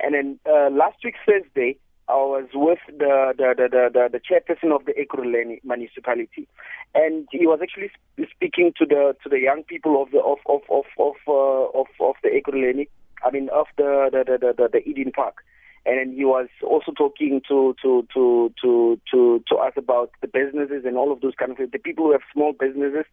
And 0.00 0.14
then 0.14 0.38
uh, 0.46 0.70
last 0.70 0.98
week 1.04 1.14
Thursday, 1.26 1.78
I 2.08 2.14
was 2.14 2.48
with 2.54 2.78
the 2.86 3.34
the, 3.36 3.54
the, 3.56 3.90
the, 3.92 4.08
the 4.12 4.20
chairperson 4.20 4.72
of 4.72 4.84
the 4.84 4.92
Ekurhuleni 4.92 5.60
municipality, 5.64 6.46
and 6.94 7.26
he 7.32 7.46
was 7.46 7.58
actually 7.60 7.90
speaking 8.30 8.72
to 8.78 8.86
the 8.86 9.16
to 9.24 9.28
the 9.28 9.40
young 9.40 9.64
people 9.64 10.00
of 10.00 10.12
the 10.12 10.20
of 10.20 10.38
of 10.46 10.62
of 10.70 10.84
of 10.98 11.16
uh, 11.26 11.78
of, 11.78 11.86
of 11.98 12.14
the 12.22 12.28
Ekurhuleni, 12.28 12.86
I 13.24 13.30
mean 13.32 13.48
of 13.48 13.66
the 13.76 14.08
the 14.12 14.38
the, 14.38 14.54
the, 14.56 14.68
the 14.72 14.88
Eden 14.88 15.10
Park 15.10 15.42
and 15.86 16.14
he 16.14 16.24
was 16.24 16.48
also 16.62 16.90
talking 16.90 17.40
to 17.48 17.74
to 17.80 18.06
to 18.12 18.52
to 18.60 19.00
to 19.10 19.42
to 19.46 19.54
us 19.56 19.72
about 19.76 20.10
the 20.20 20.26
businesses 20.26 20.84
and 20.84 20.96
all 20.96 21.12
of 21.12 21.20
those 21.20 21.34
kind 21.38 21.52
of 21.52 21.56
things. 21.56 21.70
The 21.72 21.78
people 21.78 22.06
who 22.06 22.12
have 22.12 22.22
small 22.32 22.52
businesses, 22.52 23.04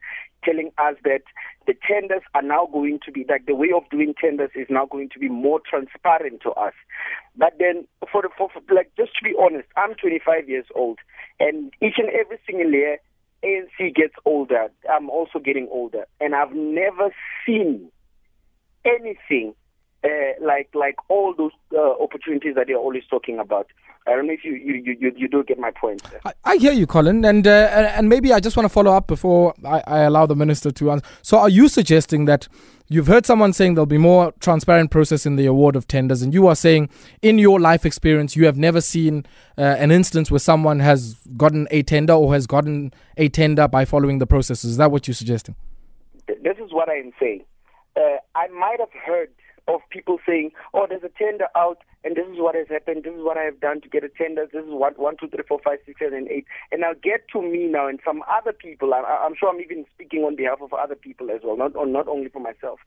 telling 0.44 0.72
us 0.80 0.96
that 1.04 1.22
the 1.68 1.76
tenders 1.88 2.24
are 2.34 2.42
now 2.42 2.68
going 2.72 3.00
to 3.06 3.12
be 3.12 3.26
like 3.30 3.46
the 3.46 3.56
way 3.56 3.70
of 3.76 3.84
doing 3.92 4.16
tenders 4.20 4.50
is 4.56 4.68
now 4.70 4.88
going 4.88 5.10
to 5.10 5.20
be 5.20 5.30
more 5.30 5.62
transparent 5.70 6.42
to 6.42 6.52
us. 6.52 6.74
But 7.38 7.54
then, 7.60 7.88
for 8.12 8.24
the 8.24 8.30
for, 8.36 8.50
for 8.50 8.62
like 8.74 8.92
just 8.98 9.16
to 9.18 9.24
be 9.24 9.36
honest, 9.40 9.68
I'm 9.78 9.94
25 9.94 10.50
years 10.50 10.66
old, 10.76 10.98
and 11.40 11.72
each 11.82 11.96
and 11.98 12.10
every 12.10 12.40
single 12.46 12.72
year. 12.72 12.98
ANC 13.46 13.94
gets 13.94 14.14
older. 14.24 14.70
I'm 14.90 15.10
also 15.10 15.38
getting 15.38 15.68
older, 15.70 16.06
and 16.22 16.34
I've 16.34 16.54
never 16.54 17.14
seen 17.46 17.92
anything 18.86 19.54
uh, 20.04 20.46
like 20.46 20.70
like 20.74 20.96
all 21.10 21.34
those 21.34 21.52
uh, 21.74 22.02
opportunities 22.02 22.56
that 22.56 22.68
you're 22.68 22.80
always 22.80 23.04
talking 23.10 23.40
about. 23.40 23.68
I 24.06 24.12
don't 24.12 24.28
know 24.28 24.34
if 24.34 24.44
you 24.44 24.54
you, 24.54 24.98
you, 25.00 25.14
you 25.16 25.28
do 25.30 25.44
get 25.44 25.58
my 25.58 25.72
point. 25.72 26.02
I, 26.26 26.34
I, 26.44 26.58
hear 26.58 26.74
you, 26.74 26.86
Colin, 26.86 27.24
and 27.24 27.48
uh, 27.48 27.92
and 27.96 28.10
maybe 28.10 28.34
I 28.34 28.42
just 28.42 28.58
want 28.58 28.66
to 28.66 28.70
follow 28.74 28.92
up 28.92 29.08
before 29.08 29.54
I, 29.66 29.82
I 29.88 30.00
allow 30.00 30.26
the 30.26 30.36
minister 30.36 30.72
to 30.72 30.92
answer. 30.92 31.06
So, 31.22 31.38
are 31.38 31.48
you 31.48 31.70
suggesting 31.70 32.26
that 32.26 32.50
you've 32.90 33.08
heard 33.08 33.26
someone 33.26 33.54
saying 33.54 33.76
there'll 33.76 33.86
be 33.86 33.98
more 33.98 34.34
transparent 34.42 34.92
process 34.92 35.26
in 35.26 35.38
the 35.38 35.46
award 35.46 35.78
of 35.78 35.88
tenders, 35.88 36.22
and 36.22 36.34
you 36.34 36.48
are 36.48 36.56
saying 36.56 36.90
in 37.22 37.40
your 37.40 37.62
life 37.62 37.86
experience 37.86 38.36
you 38.36 38.46
have 38.46 38.58
never 38.58 38.82
seen 38.82 39.26
uh, 39.58 39.62
an 39.62 39.90
instance 39.90 40.30
where 40.30 40.40
someone 40.40 40.80
has 40.82 41.14
gotten 41.38 41.68
a 41.72 41.82
tender 41.82 42.14
or 42.14 42.34
has 42.34 42.46
gotten 42.46 42.94
a 43.16 43.30
tender 43.30 43.70
by 43.70 43.86
following 43.86 44.20
the 44.20 44.28
process? 44.28 44.66
Is 44.66 44.76
that 44.78 44.92
what 44.92 45.08
you're 45.08 45.16
suggesting? 45.16 45.56
This 46.28 46.58
is 46.58 46.74
what 46.74 46.90
I 46.90 46.96
am 46.96 47.12
saying. 47.22 47.46
Uh, 47.96 48.18
I 48.36 48.48
might 48.48 48.80
have 48.80 48.92
heard 49.06 49.30
of 49.68 49.82
people 49.90 50.20
saying, 50.26 50.52
"Oh, 50.74 50.86
there's 50.88 51.04
a 51.04 51.10
tender 51.10 51.48
out, 51.56 51.80
and 52.04 52.16
this 52.16 52.28
is 52.28 52.38
what 52.38 52.56
has 52.56 52.68
happened. 52.68 53.04
This 53.04 53.14
is 53.14 53.24
what 53.24 53.38
I 53.38 53.44
have 53.44 53.60
done 53.60 53.82
to 53.82 53.90
get 53.90 54.04
a 54.04 54.10
tender. 54.10 54.46
This 54.52 54.64
is 54.66 54.72
what 54.72 55.00
one, 55.00 55.16
two, 55.18 55.30
three, 55.30 55.44
four, 55.48 55.60
five, 55.64 55.80
six, 55.86 56.00
seven, 56.00 56.28
eight. 56.30 56.46
And 56.72 56.82
now 56.82 56.94
get 57.02 57.28
to 57.34 57.42
me 57.42 57.68
now, 57.68 57.88
and 57.88 58.00
some 58.06 58.24
other 58.30 58.54
people. 58.54 58.94
I, 58.94 59.00
I'm 59.00 59.36
sure 59.40 59.50
I'm 59.50 59.62
even 59.62 59.86
speaking 59.94 60.24
on 60.24 60.36
behalf 60.36 60.62
of 60.62 60.74
other 60.74 60.96
people 60.96 61.32
as 61.32 61.42
well, 61.44 61.58
not 61.58 61.74
not 61.88 62.08
only 62.08 62.30
for 62.30 62.40
myself. 62.40 62.80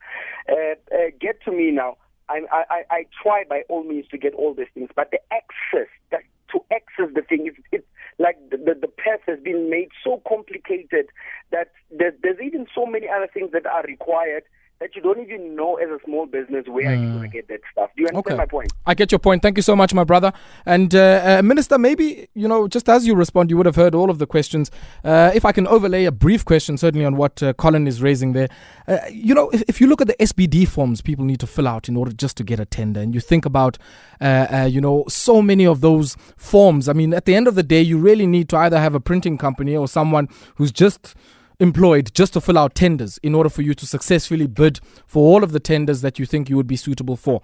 Uh, 0.48 0.76
uh, 0.94 1.10
get 1.20 1.42
to 1.44 1.52
me 1.52 1.70
now. 1.70 1.96
I, 2.28 2.40
I, 2.50 2.82
I 2.90 3.06
try 3.22 3.44
by 3.48 3.62
all 3.68 3.84
means 3.84 4.08
to 4.08 4.18
get 4.18 4.34
all 4.34 4.52
these 4.52 4.66
things, 4.74 4.90
but 4.96 5.12
the 5.12 5.20
access, 5.32 5.88
to 6.10 6.60
access 6.72 7.14
the 7.14 7.22
thing, 7.22 7.46
it's, 7.46 7.58
it's 7.72 7.86
like 8.18 8.36
the, 8.50 8.56
the, 8.56 8.74
the 8.80 8.88
path 8.88 9.20
has 9.26 9.38
been 9.40 9.70
made 9.70 9.90
so 10.02 10.22
complicated 10.26 11.06
that 11.52 11.72
there's, 11.90 12.14
there's 12.22 12.40
even 12.42 12.66
so 12.74 12.86
many 12.86 13.08
other 13.08 13.28
things 13.32 13.52
that 13.52 13.66
are 13.66 13.82
required 13.84 14.44
that 14.78 14.94
you 14.94 15.00
don't 15.00 15.18
even 15.18 15.56
know 15.56 15.76
as 15.76 15.88
a 15.88 15.98
small 16.04 16.26
business 16.26 16.66
where 16.68 16.86
mm. 16.86 17.00
you're 17.00 17.10
going 17.12 17.22
to 17.22 17.28
get 17.28 17.48
that 17.48 17.60
stuff. 17.72 17.90
Do 17.96 18.02
you 18.02 18.08
understand 18.08 18.26
okay. 18.26 18.36
my 18.36 18.46
point? 18.46 18.72
I 18.84 18.94
get 18.94 19.10
your 19.10 19.18
point. 19.18 19.40
Thank 19.42 19.56
you 19.56 19.62
so 19.62 19.74
much, 19.74 19.94
my 19.94 20.04
brother. 20.04 20.32
And 20.66 20.94
uh, 20.94 21.38
uh, 21.38 21.42
Minister, 21.42 21.78
maybe, 21.78 22.28
you 22.34 22.46
know, 22.46 22.68
just 22.68 22.86
as 22.88 23.06
you 23.06 23.14
respond, 23.14 23.48
you 23.48 23.56
would 23.56 23.64
have 23.64 23.76
heard 23.76 23.94
all 23.94 24.10
of 24.10 24.18
the 24.18 24.26
questions. 24.26 24.70
Uh, 25.02 25.30
if 25.34 25.46
I 25.46 25.52
can 25.52 25.66
overlay 25.66 26.04
a 26.04 26.12
brief 26.12 26.44
question, 26.44 26.76
certainly 26.76 27.06
on 27.06 27.16
what 27.16 27.42
uh, 27.42 27.54
Colin 27.54 27.86
is 27.86 28.02
raising 28.02 28.32
there. 28.32 28.48
Uh, 28.86 28.98
you 29.10 29.34
know, 29.34 29.48
if, 29.50 29.62
if, 29.66 29.80
you 29.80 29.86
look 29.86 30.02
at 30.02 30.08
the 30.08 30.14
SBD 30.14 30.68
forms 30.68 31.00
people 31.00 31.24
need 31.24 31.40
to 31.40 31.46
fill 31.46 31.66
out 31.66 31.88
in 31.88 31.96
order 31.96 32.12
just 32.12 32.36
to 32.36 32.44
get 32.44 32.60
a 32.60 32.66
tender, 32.66 33.00
and 33.00 33.14
you 33.14 33.20
think 33.20 33.46
about, 33.46 33.78
uh, 34.20 34.68
you 34.70 34.80
know, 34.80 35.04
so 35.08 35.40
many 35.40 35.66
of 35.66 35.80
those 35.80 36.16
forms, 36.36 36.86
I 36.86 36.92
mean, 36.92 37.14
at 37.14 37.24
the 37.24 37.34
end 37.34 37.48
of 37.48 37.54
the 37.54 37.62
day, 37.62 37.80
you 37.80 37.96
really 37.96 38.26
need 38.26 38.50
to 38.50 38.58
either 38.58 38.78
have 38.78 38.94
a 38.94 39.00
printing 39.00 39.38
company 39.38 39.74
or 39.74 39.88
someone 39.88 40.28
who's 40.56 40.70
just 40.70 41.14
employed 41.60 42.12
just 42.14 42.32
to 42.34 42.40
fill 42.40 42.58
out 42.58 42.74
tenders 42.74 43.18
in 43.22 43.34
order 43.34 43.48
for 43.48 43.62
you 43.62 43.74
to 43.74 43.86
successfully 43.86 44.46
bid 44.46 44.80
for 45.06 45.24
all 45.24 45.42
of 45.42 45.52
the 45.52 45.60
tenders 45.60 46.00
that 46.02 46.18
you 46.18 46.26
think 46.26 46.50
you 46.50 46.56
would 46.56 46.66
be 46.66 46.76
suitable 46.76 47.16
for. 47.16 47.40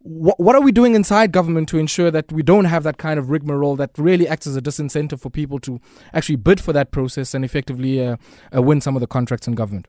What, 0.00 0.38
what 0.38 0.54
are 0.54 0.62
we 0.62 0.70
doing 0.70 0.94
inside 0.94 1.32
government 1.32 1.68
to 1.70 1.78
ensure 1.78 2.10
that 2.10 2.30
we 2.30 2.42
don't 2.42 2.66
have 2.66 2.84
that 2.84 2.98
kind 2.98 3.18
of 3.18 3.30
rigmarole 3.30 3.76
that 3.76 3.90
really 3.98 4.28
acts 4.28 4.46
as 4.46 4.56
a 4.56 4.62
disincentive 4.62 5.20
for 5.20 5.28
people 5.28 5.58
to 5.60 5.80
actually 6.14 6.36
bid 6.36 6.60
for 6.60 6.72
that 6.72 6.92
process 6.92 7.34
and 7.34 7.44
effectively 7.44 8.04
uh, 8.04 8.16
uh, 8.54 8.62
win 8.62 8.80
some 8.80 8.96
of 8.96 9.00
the 9.00 9.06
contracts 9.06 9.48
in 9.48 9.54
government? 9.54 9.88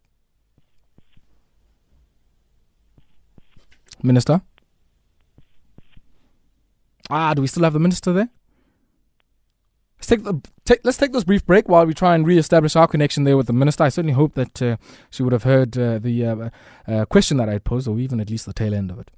Minister? 4.02 4.42
Ah, 7.10 7.34
do 7.34 7.42
we 7.42 7.48
still 7.48 7.64
have 7.64 7.74
the 7.74 7.80
minister 7.80 8.14
there? 8.14 8.30
Let's 10.00 10.08
take, 10.08 10.24
the, 10.24 10.42
take, 10.64 10.80
let's 10.86 10.98
take 10.98 11.12
this 11.12 11.26
brief 11.26 11.46
break 11.46 11.68
while 11.68 11.86
we 11.86 11.94
try 11.94 12.16
and 12.16 12.26
re-establish 12.26 12.78
our 12.78 12.88
connection 12.88 13.26
there 13.26 13.36
with 13.36 13.48
the 13.48 13.54
minister. 13.54 13.84
I 13.84 13.90
certainly 13.90 14.14
hope 14.14 14.34
that 14.36 14.62
uh, 14.62 14.78
she 15.10 15.24
would 15.24 15.34
have 15.34 15.44
heard 15.44 15.78
uh, 15.78 16.00
the 16.00 16.26
uh, 16.26 16.50
uh 16.88 17.06
question 17.06 17.36
that 17.38 17.50
I 17.50 17.58
posed, 17.60 17.86
or 17.86 18.00
even 18.00 18.22
at 18.22 18.30
least 18.30 18.46
the 18.46 18.54
tail 18.54 18.74
end 18.74 18.92
of 18.92 19.00
it. 19.00 19.12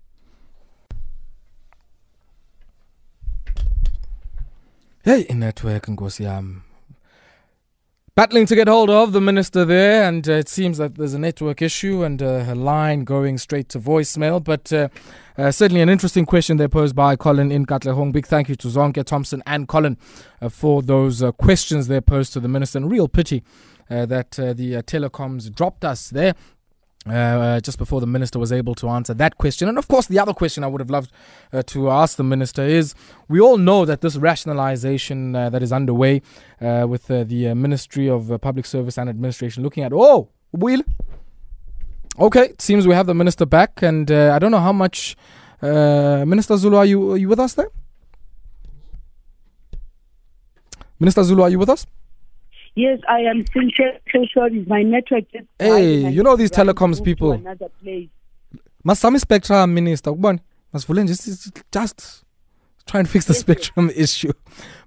Hey, 5.04 5.26
network 5.30 5.86
Ngosi 5.86 6.22
yam. 6.22 6.64
Battling 8.14 8.46
to 8.48 8.56
get 8.56 8.68
hold 8.68 8.90
of 8.90 9.14
the 9.14 9.22
minister 9.22 9.64
there, 9.64 10.04
and 10.04 10.28
uh, 10.28 10.34
it 10.34 10.50
seems 10.50 10.78
that 10.80 10.96
there's 10.96 11.14
a 11.14 11.20
network 11.20 11.62
issue 11.62 12.04
and 12.04 12.22
uh, 12.22 12.44
a 12.46 12.56
line 12.56 13.06
going 13.06 13.38
straight 13.38 13.70
to 13.70 13.80
voicemail. 13.80 14.44
But 14.44 14.74
uh, 14.74 14.90
uh, 15.38 15.50
certainly 15.50 15.80
an 15.80 15.88
interesting 15.88 16.26
question 16.26 16.58
there 16.58 16.68
posed 16.68 16.94
by 16.94 17.16
Colin 17.16 17.54
in 17.54 17.66
Katlehong. 17.66 18.12
Big 18.12 18.28
thank 18.28 18.50
you 18.50 18.56
to 18.58 18.68
Zonke 18.68 19.02
Thompson 19.06 19.42
and 19.46 19.66
Colin 19.66 19.98
uh, 20.42 20.50
for 20.50 20.82
those 20.82 21.24
uh, 21.24 21.32
questions 21.32 21.88
there 21.88 22.02
posed 22.02 22.34
to 22.34 22.42
the 22.42 22.50
minister. 22.50 22.80
And 22.80 22.92
real 22.92 23.08
pity 23.08 23.46
that 23.88 24.32
the 24.32 24.84
telecoms 24.84 25.54
dropped 25.54 25.86
us 25.86 26.10
there. 26.10 26.36
Uh, 27.10 27.60
just 27.62 27.80
before 27.80 28.00
the 28.00 28.06
minister 28.06 28.38
was 28.38 28.52
able 28.52 28.76
to 28.76 28.88
answer 28.88 29.12
that 29.16 29.36
question. 29.40 29.68
And 29.68 29.80
of 29.80 29.88
course, 29.88 30.06
the 30.06 30.20
other 30.20 30.34
question 30.34 30.64
I 30.64 30.68
would 30.68 30.82
have 30.82 30.92
loved 30.92 31.12
uh, 31.52 31.64
to 31.64 31.90
ask 31.90 32.16
the 32.16 32.24
minister 32.24 32.62
is 32.62 32.94
we 33.28 33.40
all 33.40 33.58
know 33.58 33.86
that 33.86 34.02
this 34.02 34.18
rationalization 34.18 35.36
uh, 35.36 35.50
that 35.50 35.64
is 35.64 35.74
underway 35.74 36.22
uh, 36.62 36.86
with 36.88 37.10
uh, 37.10 37.24
the 37.24 37.56
Ministry 37.56 38.08
of 38.08 38.40
Public 38.42 38.68
Service 38.68 39.00
and 39.00 39.10
Administration 39.10 39.64
looking 39.64 39.84
at, 39.84 39.92
oh, 39.94 40.30
will. 40.52 40.84
Okay, 42.20 42.50
it 42.50 42.62
seems 42.62 42.86
we 42.86 42.94
have 42.94 43.08
the 43.08 43.16
minister 43.16 43.48
back, 43.48 43.82
and 43.82 44.12
I 44.12 44.38
don't 44.38 44.52
know 44.52 44.60
how 44.60 44.74
much. 44.74 45.16
minister 45.62 46.56
Zulu, 46.56 46.78
are 46.78 46.86
you, 46.86 47.14
are 47.14 47.18
you 47.18 47.30
with 47.30 47.40
us 47.40 47.54
there? 47.56 47.72
Minister 51.00 51.24
Zulu, 51.24 51.42
are 51.42 51.50
you 51.50 51.58
with 51.58 51.70
us? 51.70 51.88
Yes, 52.76 53.00
I 53.10 53.20
am 53.22 53.46
so 53.46 54.26
sorry. 54.34 54.64
My 54.68 54.82
network 54.82 55.30
just 55.32 55.46
Hey, 55.60 56.10
you 56.10 56.24
know 56.24 56.36
these 56.36 56.52
telecoms 56.52 57.04
people. 57.04 57.34
Another 57.34 57.70
place. 57.82 58.10
Masami 58.86 59.20
Spectrum 59.20 59.74
Minister, 59.74 60.12
kubona. 60.12 60.40
Masivule 60.74 61.06
just 61.06 61.52
just 61.72 62.24
try 62.88 63.02
and 63.02 63.10
fix 63.10 63.26
the 63.26 63.34
yes, 63.34 63.40
spectrum 63.42 63.88
yes. 63.88 63.98
issue. 63.98 64.34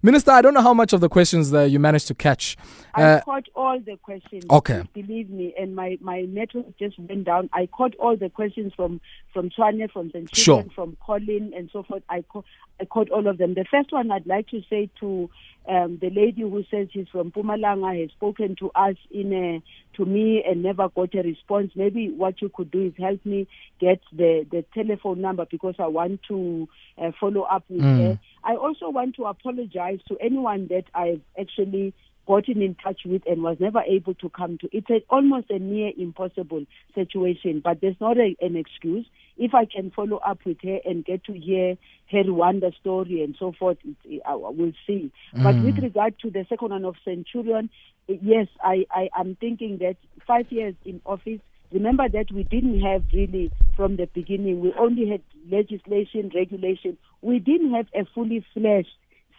Minister, 0.05 0.33
I 0.33 0.43
don't 0.43 0.53
know 0.53 0.61
how 0.61 0.75
much 0.75 0.93
of 0.93 1.01
the 1.01 1.09
questions 1.09 1.51
that 1.53 1.71
you 1.71 1.79
managed 1.79 2.09
to 2.09 2.15
catch. 2.15 2.59
I 2.95 3.03
uh, 3.05 3.21
caught 3.23 3.49
all 3.55 3.81
the 3.81 3.97
questions. 3.97 4.45
Okay. 4.51 4.83
Believe 4.93 5.31
me, 5.31 5.55
and 5.59 5.75
my, 5.75 5.97
my 6.03 6.27
network 6.29 6.77
just 6.79 6.99
went 6.99 7.25
down. 7.25 7.49
I 7.55 7.65
caught 7.65 7.95
all 7.95 8.15
the 8.15 8.29
questions 8.29 8.75
from 8.77 9.01
from 9.33 9.49
Tshwane, 9.49 9.91
from 9.91 10.11
St. 10.11 10.37
Sure. 10.37 10.67
from 10.75 10.99
Colin, 11.05 11.55
and 11.57 11.71
so 11.73 11.85
forth. 11.85 12.03
I, 12.11 12.23
ca- 12.31 12.43
I 12.79 12.85
caught 12.85 13.11
all 13.11 13.27
of 13.27 13.39
them. 13.39 13.55
The 13.55 13.65
first 13.71 13.93
one 13.93 14.11
I'd 14.11 14.27
like 14.27 14.49
to 14.49 14.61
say 14.69 14.91
to 15.01 15.31
um, 15.67 15.99
the 16.01 16.11
lady 16.11 16.43
who 16.43 16.63
says 16.71 16.89
she's 16.93 17.09
from 17.09 17.33
Mpumalanga 17.33 17.99
has 18.01 18.11
spoken 18.11 18.57
to 18.57 18.71
us 18.75 18.97
in 19.11 19.33
a, 19.33 19.63
to 19.97 20.05
me 20.05 20.45
and 20.47 20.63
never 20.63 20.89
got 20.91 21.15
a 21.15 21.23
response. 21.23 21.73
Maybe 21.75 22.11
what 22.11 22.43
you 22.43 22.51
could 22.51 22.71
do 22.71 22.87
is 22.87 22.93
help 22.99 23.25
me 23.25 23.49
get 23.81 24.01
the, 24.13 24.47
the 24.51 24.65
telephone 24.75 25.23
number 25.23 25.47
because 25.51 25.77
I 25.79 25.87
want 25.87 26.21
to 26.29 26.69
uh, 26.99 27.13
follow 27.19 27.43
up 27.43 27.65
with 27.71 27.81
mm. 27.81 27.99
her. 27.99 28.21
I 28.45 28.57
also 28.57 28.91
want 28.91 29.17
to 29.17 29.25
apologize 29.25 30.01
to 30.09 30.17
anyone 30.21 30.69
that 30.69 30.85
I've 30.95 31.23
actually 31.39 31.95
gotten 32.27 32.63
in 32.63 32.75
touch 32.83 33.01
with 33.05 33.23
and 33.27 33.43
was 33.43 33.57
never 33.61 33.81
able 33.83 34.15
to 34.15 34.29
come 34.31 34.59
to. 34.59 34.69
It's 34.73 34.89
a, 34.91 35.05
almost 35.11 35.51
a 35.51 35.59
near 35.59 35.91
impossible 35.97 36.65
situation, 36.95 37.61
but 37.63 37.81
there's 37.81 38.01
not 38.01 38.17
a, 38.17 38.35
an 38.41 38.57
excuse. 38.57 39.07
If 39.37 39.55
I 39.55 39.65
can 39.67 39.91
follow 39.91 40.19
up 40.19 40.39
with 40.45 40.59
her 40.63 40.79
and 40.85 41.05
get 41.05 41.25
to 41.25 41.33
hear 41.33 41.77
her 42.11 42.23
Rwanda 42.23 42.75
story 42.77 43.23
and 43.23 43.35
so 43.39 43.53
forth, 43.59 43.79
it, 43.85 44.23
uh, 44.25 44.37
we'll 44.39 44.73
see. 44.87 45.11
Mm. 45.37 45.43
But 45.43 45.63
with 45.63 45.79
regard 45.83 46.19
to 46.21 46.31
the 46.31 46.47
second 46.49 46.71
one 46.71 46.85
of 46.85 46.95
Centurion, 47.05 47.69
yes, 48.09 48.47
I, 48.63 48.87
I 48.91 49.09
am 49.19 49.37
thinking 49.41 49.79
that 49.79 49.97
five 50.27 50.51
years 50.51 50.75
in 50.85 51.01
office, 51.05 51.41
remember 51.73 52.09
that 52.09 52.33
we 52.33 52.45
didn't 52.45 52.81
have 52.81 53.03
really 53.13 53.51
from 53.77 53.97
the 53.97 54.07
beginning, 54.07 54.61
we 54.61 54.73
only 54.79 55.09
had 55.09 55.21
legislation, 55.51 56.31
regulation. 56.35 56.99
We 57.23 57.39
didn't 57.39 57.75
have 57.75 57.87
a 57.95 58.05
fully 58.15 58.45
fledged 58.55 58.89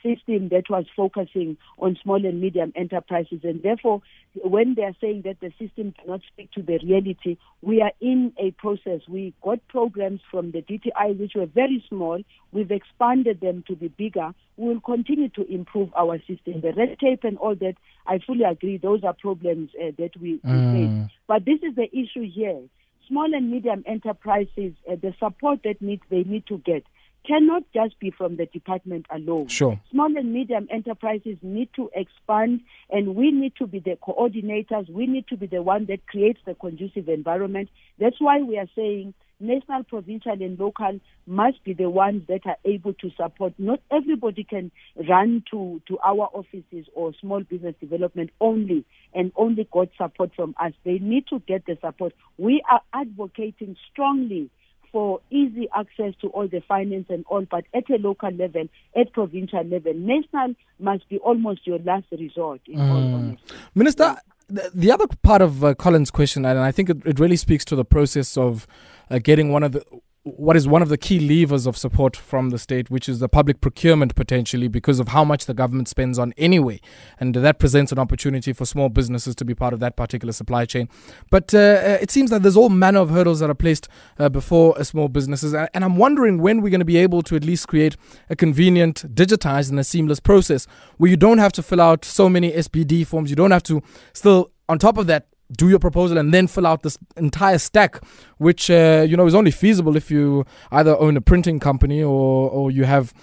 system 0.06 0.50
that 0.50 0.70
was 0.70 0.86
focusing 0.96 1.58
on 1.80 1.98
small 2.02 2.24
and 2.24 2.40
medium 2.40 2.72
enterprises. 2.76 3.40
And 3.44 3.64
therefore, 3.64 4.02
when 4.36 4.76
they 4.76 4.84
are 4.84 4.96
saying 5.02 5.24
that 5.24 5.40
the 5.40 5.52
system 5.60 5.94
cannot 6.00 6.22
speak 6.32 6.52
to 6.52 6.62
the 6.62 6.80
reality, 6.84 7.38
we 7.62 7.82
are 7.82 7.92
in 8.00 8.34
a 8.38 8.52
process. 8.52 9.02
We 9.08 9.34
got 9.42 9.66
programs 9.68 10.22
from 10.30 10.52
the 10.52 10.62
DTI 10.62 11.18
which 11.18 11.34
were 11.36 11.48
very 11.48 11.84
small. 11.90 12.22
We've 12.52 12.72
expanded 12.72 13.40
them 13.42 13.64
to 13.68 13.76
be 13.76 13.88
bigger. 13.88 14.32
We 14.58 14.70
will 14.70 14.82
continue 14.82 15.30
to 15.30 15.52
improve 15.52 15.90
our 15.96 16.20
system. 16.20 16.62
The 16.62 16.74
red 16.74 17.00
tape 17.00 17.24
and 17.24 17.38
all 17.38 17.56
that, 17.56 17.76
I 18.06 18.20
fully 18.20 18.44
agree, 18.44 18.78
those 18.78 19.04
are 19.04 19.14
problems 19.14 19.72
uh, 19.82 19.92
that 19.98 20.12
we, 20.22 20.40
mm. 20.40 20.74
face. 21.06 21.12
But 21.28 21.46
this 21.46 21.60
is 21.64 21.76
the 21.76 21.90
issue 21.92 22.30
here 22.30 22.62
small 23.08 23.34
and 23.34 23.52
medium 23.52 23.84
enterprises, 23.86 24.74
uh, 24.90 24.96
the 24.96 25.14
support 25.20 25.62
that 25.64 25.82
needs 25.82 26.04
they 26.10 26.24
need 26.24 26.46
to 26.48 26.58
get 26.60 26.84
cannot 27.26 27.64
just 27.74 28.00
be 28.00 28.12
from 28.12 28.38
the 28.38 28.46
department 28.46 29.06
alone. 29.10 29.48
Sure. 29.48 29.80
Small 29.92 30.16
and 30.16 30.32
medium 30.32 30.68
enterprises 30.70 31.38
need 31.42 31.70
to 31.76 31.90
expand, 31.96 32.62
and 32.90 33.16
we 33.16 33.32
need 33.32 33.56
to 33.58 33.68
be 33.68 33.80
the 33.80 33.98
coordinators. 34.08 34.90
We 34.90 35.08
need 35.08 35.28
to 35.30 35.38
be 35.38 35.48
the 35.48 35.62
one 35.62 35.86
that 35.86 36.06
creates 36.08 36.40
the 36.46 36.54
conducive 36.54 37.10
environment. 37.10 37.70
That's 38.00 38.20
why 38.20 38.42
we 38.42 38.58
are 38.58 38.70
saying 38.76 39.14
national, 39.40 39.84
provincial, 39.84 40.32
and 40.32 40.60
local 40.60 41.00
must 41.28 41.64
be 41.64 41.74
the 41.74 41.90
ones 41.90 42.24
that 42.28 42.42
are 42.46 42.58
able 42.66 42.94
to 42.94 43.10
support. 43.18 43.54
Not 43.58 43.80
everybody 43.92 44.44
can 44.44 44.72
run 45.10 45.44
to, 45.52 45.82
to 45.88 45.98
our 46.00 46.30
offices 46.34 46.86
or 46.94 47.14
small 47.20 47.42
business 47.42 47.76
development 47.80 48.32
only 48.40 48.86
and 49.14 49.32
only 49.36 49.68
got 49.72 49.90
support 49.98 50.32
from 50.36 50.56
us. 50.60 50.74
They 50.84 51.00
need 51.00 51.28
to 51.28 51.40
get 51.48 51.66
the 51.66 51.78
support. 51.82 52.14
We 52.38 52.64
are 52.70 52.82
advocating 52.94 53.76
strongly 53.92 54.50
for 54.92 55.20
easy 55.30 55.68
access 55.76 56.14
to 56.22 56.30
all 56.30 56.48
the 56.48 56.62
finance 56.62 57.08
and 57.10 57.26
all, 57.28 57.46
but 57.52 57.66
at 57.74 57.90
a 57.90 57.98
local 57.98 58.32
level, 58.32 58.70
at 58.96 59.12
provincial 59.12 59.62
level, 59.64 59.94
national 59.94 60.56
must 60.80 61.10
be 61.10 61.18
almost 61.18 61.68
your 61.68 61.80
last 61.80 62.06
resort. 62.12 62.62
In 62.66 62.80
mm. 62.80 63.38
Minister, 63.74 64.16
the 64.48 64.92
other 64.92 65.08
part 65.22 65.42
of 65.42 65.66
uh, 65.66 65.74
Colin's 65.76 66.12
question, 66.12 66.46
and 66.46 66.60
I 66.60 66.72
think 66.72 66.90
it, 66.90 67.06
it 67.06 67.20
really 67.20 67.36
speaks 67.36 67.66
to 67.66 67.76
the 67.76 67.84
process 67.84 68.38
of 68.38 68.68
uh, 69.10 69.20
getting 69.20 69.52
one 69.52 69.64
of 69.64 69.72
the 69.72 69.84
what 70.26 70.58
is 70.58 70.68
one 70.68 70.82
of 70.82 70.90
the 70.90 70.98
key 70.98 71.20
levers 71.20 71.68
of 71.68 71.78
support 71.78 72.16
from 72.18 72.50
the 72.50 72.58
state, 72.58 72.90
which 72.90 73.08
is 73.08 73.20
the 73.20 73.30
public 73.30 73.62
procurement 73.62 74.16
potentially 74.16 74.68
because 74.68 75.00
of 75.00 75.10
how 75.10 75.24
much 75.24 75.46
the 75.46 75.54
government 75.54 75.88
spends 75.88 76.18
on 76.18 76.34
anyway. 76.36 76.82
And 77.20 77.36
that 77.36 77.60
presents 77.60 77.92
an 77.92 78.00
opportunity 78.00 78.52
for 78.52 78.66
small 78.66 78.90
businesses 78.90 79.36
to 79.36 79.46
be 79.46 79.54
part 79.54 79.72
of 79.72 79.80
that 79.82 79.96
particular 79.96 80.34
supply 80.34 80.66
chain. 80.66 80.90
But 81.30 81.54
uh, 81.54 81.58
uh 81.60 81.98
it 82.02 82.10
seems 82.10 82.32
that 82.32 82.42
there's 82.42 82.58
all 82.58 82.70
manner 82.70 83.02
of 83.02 83.12
hurdles 83.12 83.40
that 83.42 83.52
are 83.52 83.56
placed 83.56 83.88
uh, 84.18 84.30
before 84.30 84.84
small 84.84 85.10
businesses. 85.10 85.54
And 85.54 85.84
I'm 85.86 85.96
wondering 85.96 86.40
when 86.40 86.62
we're 86.62 86.72
going 86.72 86.80
to 86.80 86.86
be 86.86 86.98
able 86.98 87.22
to 87.22 87.36
at 87.36 87.44
least 87.44 87.68
create 87.68 87.96
a 88.28 88.36
convenient, 88.36 89.14
digitized, 89.14 89.70
and 89.70 89.80
a 89.80 89.84
seamless 89.84 90.20
process 90.20 90.66
where 90.98 91.12
you 91.12 91.18
don't 91.18 91.38
have 91.38 91.52
to 91.52 91.62
fill 91.62 91.82
out 91.82 92.04
so 92.04 92.30
many 92.30 92.52
SBD 92.52 93.06
forms. 93.06 93.30
You 93.30 93.36
don't 93.36 93.52
have 93.52 93.64
to 93.64 93.84
still, 94.14 94.50
on 94.68 94.80
top 94.80 94.98
of 94.98 95.06
that, 95.06 95.28
do 95.52 95.70
your 95.70 95.80
proposal 95.80 96.18
and 96.18 96.34
then 96.34 96.48
fill 96.48 96.66
out 96.66 96.84
this 96.84 96.98
entire 97.18 97.58
stack, 97.58 98.04
which 98.38 98.70
uh, 98.70 99.06
you 99.08 99.16
know 99.16 99.26
is 99.26 99.36
only 99.36 99.52
feasible 99.52 99.96
if 99.96 100.10
you 100.10 100.46
either 100.72 100.98
own 100.98 101.18
a 101.18 101.22
printing 101.22 101.60
company 101.60 102.02
or 102.02 102.50
or 102.50 102.72
you 102.72 102.86
have 102.86 103.14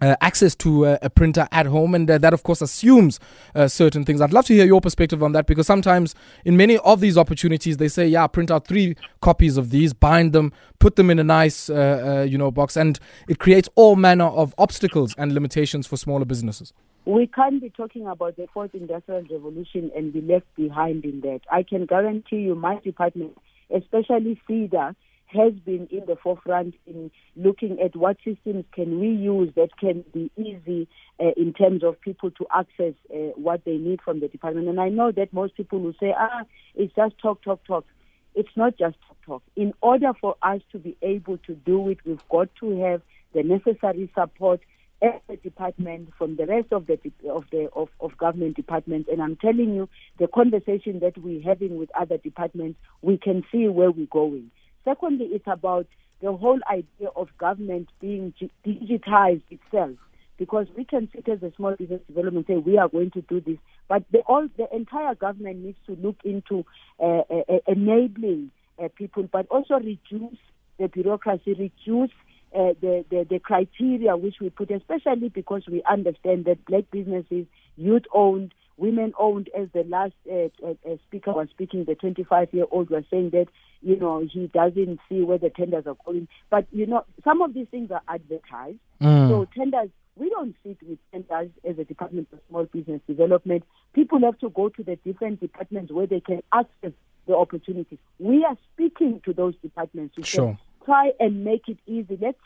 uh, 0.00 0.16
access 0.20 0.54
to 0.54 0.84
a, 0.84 0.98
a, 1.02 1.10
printer 1.10 1.48
at 1.50 1.66
home, 1.66 1.94
and 1.94 2.10
uh, 2.10 2.18
that, 2.18 2.32
of 2.32 2.42
course, 2.42 2.60
assumes 2.62 3.18
uh, 3.54 3.66
certain 3.66 4.04
things. 4.04 4.20
I'd 4.20 4.32
love 4.32 4.46
to 4.46 4.54
hear 4.54 4.64
your 4.64 4.80
perspective 4.80 5.22
on 5.22 5.32
that 5.32 5.46
because 5.46 5.66
sometimes, 5.66 6.14
in 6.44 6.56
many 6.56 6.78
of 6.78 7.00
these 7.00 7.18
opportunities, 7.18 7.78
they 7.78 7.88
say, 7.88 8.06
"Yeah, 8.06 8.26
print 8.26 8.50
out 8.50 8.66
three 8.66 8.96
copies 9.20 9.56
of 9.56 9.70
these, 9.70 9.92
bind 9.92 10.32
them, 10.32 10.52
put 10.78 10.96
them 10.96 11.10
in 11.10 11.18
a 11.18 11.24
nice, 11.24 11.68
uh, 11.68 12.20
uh, 12.20 12.22
you 12.22 12.38
know, 12.38 12.50
box," 12.50 12.76
and 12.76 12.98
it 13.28 13.38
creates 13.38 13.68
all 13.74 13.96
manner 13.96 14.26
of 14.26 14.54
obstacles 14.58 15.14
and 15.18 15.32
limitations 15.32 15.86
for 15.86 15.96
smaller 15.96 16.24
businesses. 16.24 16.72
We 17.08 17.26
can't 17.26 17.62
be 17.62 17.70
talking 17.70 18.06
about 18.06 18.36
the 18.36 18.48
fourth 18.52 18.74
industrial 18.74 19.22
revolution 19.22 19.90
and 19.96 20.12
be 20.12 20.20
left 20.20 20.44
behind 20.56 21.06
in 21.06 21.22
that. 21.22 21.40
I 21.50 21.62
can 21.62 21.86
guarantee 21.86 22.36
you, 22.36 22.54
my 22.54 22.80
department, 22.80 23.34
especially 23.74 24.38
SEDA, 24.46 24.94
has 25.28 25.54
been 25.64 25.88
in 25.90 26.04
the 26.06 26.16
forefront 26.22 26.74
in 26.86 27.10
looking 27.34 27.80
at 27.80 27.96
what 27.96 28.18
systems 28.22 28.66
can 28.74 29.00
we 29.00 29.08
use 29.08 29.50
that 29.56 29.70
can 29.80 30.04
be 30.12 30.30
easy 30.36 30.86
uh, 31.18 31.30
in 31.34 31.54
terms 31.54 31.82
of 31.82 31.98
people 32.02 32.30
to 32.32 32.46
access 32.54 32.92
uh, 33.10 33.32
what 33.36 33.64
they 33.64 33.78
need 33.78 34.02
from 34.02 34.20
the 34.20 34.28
department. 34.28 34.68
And 34.68 34.78
I 34.78 34.90
know 34.90 35.10
that 35.10 35.32
most 35.32 35.56
people 35.56 35.80
will 35.80 35.94
say, 35.98 36.14
ah, 36.14 36.42
it's 36.74 36.94
just 36.94 37.16
talk, 37.22 37.42
talk, 37.42 37.64
talk. 37.64 37.86
It's 38.34 38.54
not 38.54 38.76
just 38.76 38.96
talk, 39.06 39.16
talk. 39.24 39.42
In 39.56 39.72
order 39.80 40.12
for 40.20 40.36
us 40.42 40.60
to 40.72 40.78
be 40.78 40.94
able 41.00 41.38
to 41.38 41.54
do 41.54 41.88
it, 41.88 42.00
we've 42.04 42.20
got 42.30 42.50
to 42.60 42.78
have 42.82 43.00
the 43.32 43.42
necessary 43.42 44.10
support 44.14 44.60
as 45.00 45.20
a 45.28 45.36
department 45.36 46.10
from 46.18 46.36
the 46.36 46.46
rest 46.46 46.72
of 46.72 46.86
the 46.86 46.98
of 47.30 47.44
the 47.50 47.68
of, 47.74 47.88
of 48.00 48.16
government 48.18 48.56
departments. 48.56 49.08
And 49.10 49.22
I'm 49.22 49.36
telling 49.36 49.74
you 49.74 49.88
the 50.18 50.26
conversation 50.26 51.00
that 51.00 51.16
we're 51.18 51.42
having 51.42 51.78
with 51.78 51.90
other 51.98 52.18
departments 52.18 52.78
we 53.02 53.16
can 53.16 53.44
see 53.52 53.68
where 53.68 53.90
we're 53.90 54.06
going. 54.06 54.50
Secondly, 54.84 55.26
it's 55.32 55.46
about 55.46 55.86
the 56.20 56.32
whole 56.32 56.58
idea 56.70 57.08
of 57.14 57.28
government 57.38 57.88
being 58.00 58.34
digitized 58.66 59.42
itself. 59.50 59.96
Because 60.36 60.68
we 60.76 60.84
can 60.84 61.08
sit 61.12 61.28
as 61.28 61.42
a 61.42 61.52
small 61.56 61.74
business 61.74 62.00
development 62.06 62.46
say 62.46 62.56
we 62.56 62.78
are 62.78 62.88
going 62.88 63.10
to 63.10 63.22
do 63.22 63.40
this, 63.40 63.56
but 63.88 64.04
the, 64.12 64.20
all 64.20 64.46
the 64.56 64.68
entire 64.72 65.16
government 65.16 65.64
needs 65.64 65.78
to 65.86 65.96
look 65.96 66.14
into 66.24 66.64
uh, 67.00 67.22
uh, 67.28 67.58
enabling 67.66 68.52
uh, 68.82 68.86
people, 68.94 69.28
but 69.32 69.48
also 69.48 69.74
reduce 69.74 70.38
the 70.78 70.86
bureaucracy, 70.86 71.54
reduce 71.54 72.12
uh, 72.54 72.72
the, 72.80 73.04
the, 73.10 73.26
the 73.28 73.38
criteria 73.38 74.16
which 74.16 74.36
we 74.40 74.50
put, 74.50 74.70
especially 74.70 75.28
because 75.28 75.62
we 75.70 75.82
understand 75.88 76.44
that 76.46 76.64
black 76.64 76.84
businesses, 76.90 77.46
youth 77.76 78.04
owned, 78.14 78.52
women 78.76 79.12
owned, 79.18 79.50
as 79.58 79.68
the 79.74 79.84
last 79.84 80.14
uh, 80.30 80.48
uh, 80.66 80.74
uh 80.88 80.96
speaker 81.06 81.32
was 81.32 81.48
speaking, 81.50 81.84
the 81.84 81.94
25 81.94 82.48
year 82.52 82.64
old 82.70 82.90
was 82.90 83.04
saying 83.10 83.30
that, 83.30 83.46
you 83.82 83.96
know, 83.96 84.20
he 84.20 84.46
doesn't 84.48 85.00
see 85.08 85.22
where 85.22 85.38
the 85.38 85.50
tenders 85.50 85.86
are 85.86 85.96
going. 86.04 86.28
But, 86.50 86.66
you 86.72 86.86
know, 86.86 87.04
some 87.24 87.42
of 87.42 87.54
these 87.54 87.68
things 87.70 87.90
are 87.90 88.02
advertised. 88.08 88.78
Mm. 89.00 89.28
So 89.28 89.46
tenders, 89.54 89.90
we 90.16 90.30
don't 90.30 90.54
sit 90.64 90.78
with 90.88 90.98
tenders 91.12 91.50
as 91.68 91.78
a 91.78 91.84
Department 91.84 92.28
of 92.32 92.40
Small 92.48 92.64
Business 92.64 93.00
Development. 93.06 93.62
People 93.92 94.20
have 94.20 94.38
to 94.38 94.50
go 94.50 94.68
to 94.68 94.82
the 94.82 94.96
different 94.96 95.40
departments 95.40 95.92
where 95.92 96.06
they 96.06 96.20
can 96.20 96.42
access 96.52 96.92
the 97.26 97.36
opportunities. 97.36 97.98
We 98.18 98.44
are 98.44 98.56
speaking 98.72 99.20
to 99.24 99.32
those 99.32 99.54
departments 99.62 100.14
sure. 100.22 100.54
say, 100.54 100.58
try 100.88 101.12
and 101.20 101.44
make 101.44 101.68
it 101.68 101.78
easy. 101.86 102.18
Let's 102.20 102.38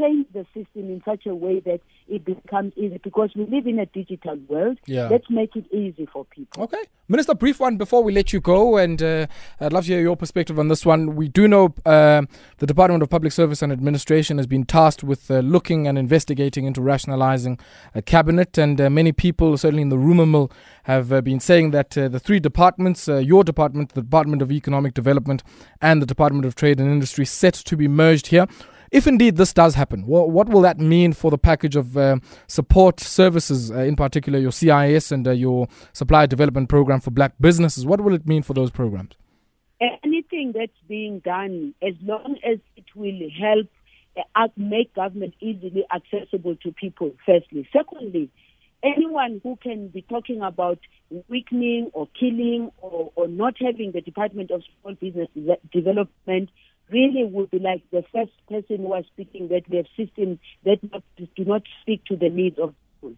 change 0.00 0.26
the 0.32 0.44
system 0.54 0.90
in 0.90 1.02
such 1.04 1.26
a 1.26 1.34
way 1.34 1.60
that 1.60 1.80
it 2.08 2.24
becomes 2.24 2.72
easy 2.76 2.98
because 3.02 3.30
we 3.36 3.46
live 3.46 3.66
in 3.66 3.78
a 3.78 3.86
digital 3.86 4.36
world. 4.48 4.78
Yeah. 4.86 5.08
Let's 5.08 5.28
make 5.30 5.54
it 5.56 5.66
easy 5.72 6.06
for 6.12 6.24
people. 6.24 6.64
Okay. 6.64 6.82
Minister, 7.08 7.34
brief 7.34 7.58
one 7.58 7.76
before 7.76 8.04
we 8.04 8.12
let 8.12 8.32
you 8.32 8.40
go, 8.40 8.76
and 8.76 9.02
uh, 9.02 9.26
I'd 9.58 9.72
love 9.72 9.84
to 9.86 9.92
hear 9.92 10.00
your 10.00 10.16
perspective 10.16 10.58
on 10.60 10.68
this 10.68 10.86
one. 10.86 11.16
We 11.16 11.28
do 11.28 11.48
know 11.48 11.74
uh, 11.84 12.22
the 12.58 12.66
Department 12.66 13.02
of 13.02 13.10
Public 13.10 13.32
Service 13.32 13.62
and 13.62 13.72
Administration 13.72 14.38
has 14.38 14.46
been 14.46 14.64
tasked 14.64 15.02
with 15.02 15.28
uh, 15.28 15.40
looking 15.40 15.88
and 15.88 15.98
investigating 15.98 16.66
into 16.66 16.80
rationalizing 16.80 17.58
a 17.96 18.02
cabinet, 18.02 18.56
and 18.56 18.80
uh, 18.80 18.88
many 18.88 19.10
people, 19.10 19.56
certainly 19.58 19.82
in 19.82 19.88
the 19.88 19.98
rumor 19.98 20.26
mill, 20.26 20.52
have 20.84 21.12
uh, 21.12 21.20
been 21.20 21.40
saying 21.40 21.72
that 21.72 21.98
uh, 21.98 22.06
the 22.06 22.20
three 22.20 22.38
departments, 22.38 23.08
your 23.08 23.42
department, 23.42 23.92
the 23.94 24.02
Department 24.02 24.40
of 24.40 24.52
Economic 24.52 24.94
Development, 24.94 25.42
and 25.82 26.00
the 26.00 26.06
Department 26.06 26.44
of 26.44 26.54
Trade 26.54 26.78
and 26.78 26.90
Industry, 26.90 27.24
set 27.26 27.54
to 27.54 27.76
be 27.76 27.88
merged 27.88 28.28
here. 28.28 28.46
If 28.90 29.06
indeed 29.06 29.36
this 29.36 29.52
does 29.52 29.76
happen, 29.76 30.04
what, 30.04 30.30
what 30.30 30.48
will 30.48 30.62
that 30.62 30.78
mean 30.78 31.12
for 31.12 31.30
the 31.30 31.38
package 31.38 31.76
of 31.76 31.96
uh, 31.96 32.16
support 32.48 32.98
services, 32.98 33.70
uh, 33.70 33.78
in 33.78 33.94
particular 33.94 34.38
your 34.38 34.50
CIS 34.50 35.12
and 35.12 35.28
uh, 35.28 35.30
your 35.30 35.68
Supplier 35.92 36.26
Development 36.26 36.68
Program 36.68 37.00
for 37.00 37.12
black 37.12 37.34
businesses? 37.40 37.86
What 37.86 38.00
will 38.00 38.14
it 38.14 38.26
mean 38.26 38.42
for 38.42 38.52
those 38.52 38.70
programs? 38.70 39.12
Anything 39.80 40.52
that's 40.54 40.72
being 40.88 41.20
done, 41.20 41.72
as 41.80 41.94
long 42.02 42.36
as 42.44 42.58
it 42.76 42.84
will 42.96 43.30
help 43.40 43.68
uh, 44.34 44.48
make 44.56 44.92
government 44.94 45.34
easily 45.40 45.84
accessible 45.94 46.56
to 46.56 46.72
people, 46.72 47.12
firstly. 47.24 47.68
Secondly, 47.72 48.28
anyone 48.82 49.40
who 49.42 49.56
can 49.62 49.88
be 49.88 50.02
talking 50.02 50.42
about 50.42 50.78
weakening 51.28 51.90
or 51.92 52.08
killing 52.18 52.70
or, 52.78 53.12
or 53.14 53.28
not 53.28 53.54
having 53.60 53.92
the 53.92 54.00
Department 54.00 54.50
of 54.50 54.62
Small 54.82 54.94
Business 54.94 55.28
Development 55.72 56.48
really 56.90 57.24
would 57.24 57.50
be 57.50 57.58
like 57.58 57.82
the 57.90 58.04
first 58.12 58.32
person 58.48 58.78
who 58.78 58.88
was 58.88 59.04
speaking 59.12 59.48
that 59.48 59.62
we 59.68 59.78
have 59.78 59.86
systems 59.96 60.38
that 60.64 60.80
do 60.82 61.44
not 61.44 61.62
speak 61.82 62.04
to 62.06 62.16
the 62.16 62.28
needs 62.28 62.58
of 62.58 62.74
people. 63.00 63.16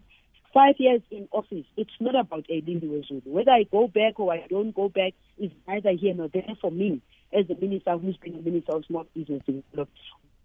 Five 0.53 0.75
years 0.77 1.01
in 1.09 1.27
office, 1.31 1.65
it's 1.77 1.91
not 1.99 2.15
about 2.15 2.45
a 2.49 2.61
Wezulu. 2.61 3.25
Whether 3.25 3.51
I 3.51 3.63
go 3.63 3.87
back 3.87 4.19
or 4.19 4.31
I 4.31 4.45
don't 4.49 4.73
go 4.75 4.87
back 4.87 5.13
is 5.39 5.51
neither 5.67 5.91
here 5.91 6.13
nor 6.13 6.27
there 6.27 6.43
for 6.61 6.71
me 6.71 7.01
as 7.31 7.47
the 7.47 7.55
minister 7.55 7.97
who's 7.97 8.17
been 8.17 8.35
a 8.35 8.41
minister 8.41 8.73
of 8.73 8.85
small 8.85 9.05
business 9.15 9.41
development. 9.45 9.89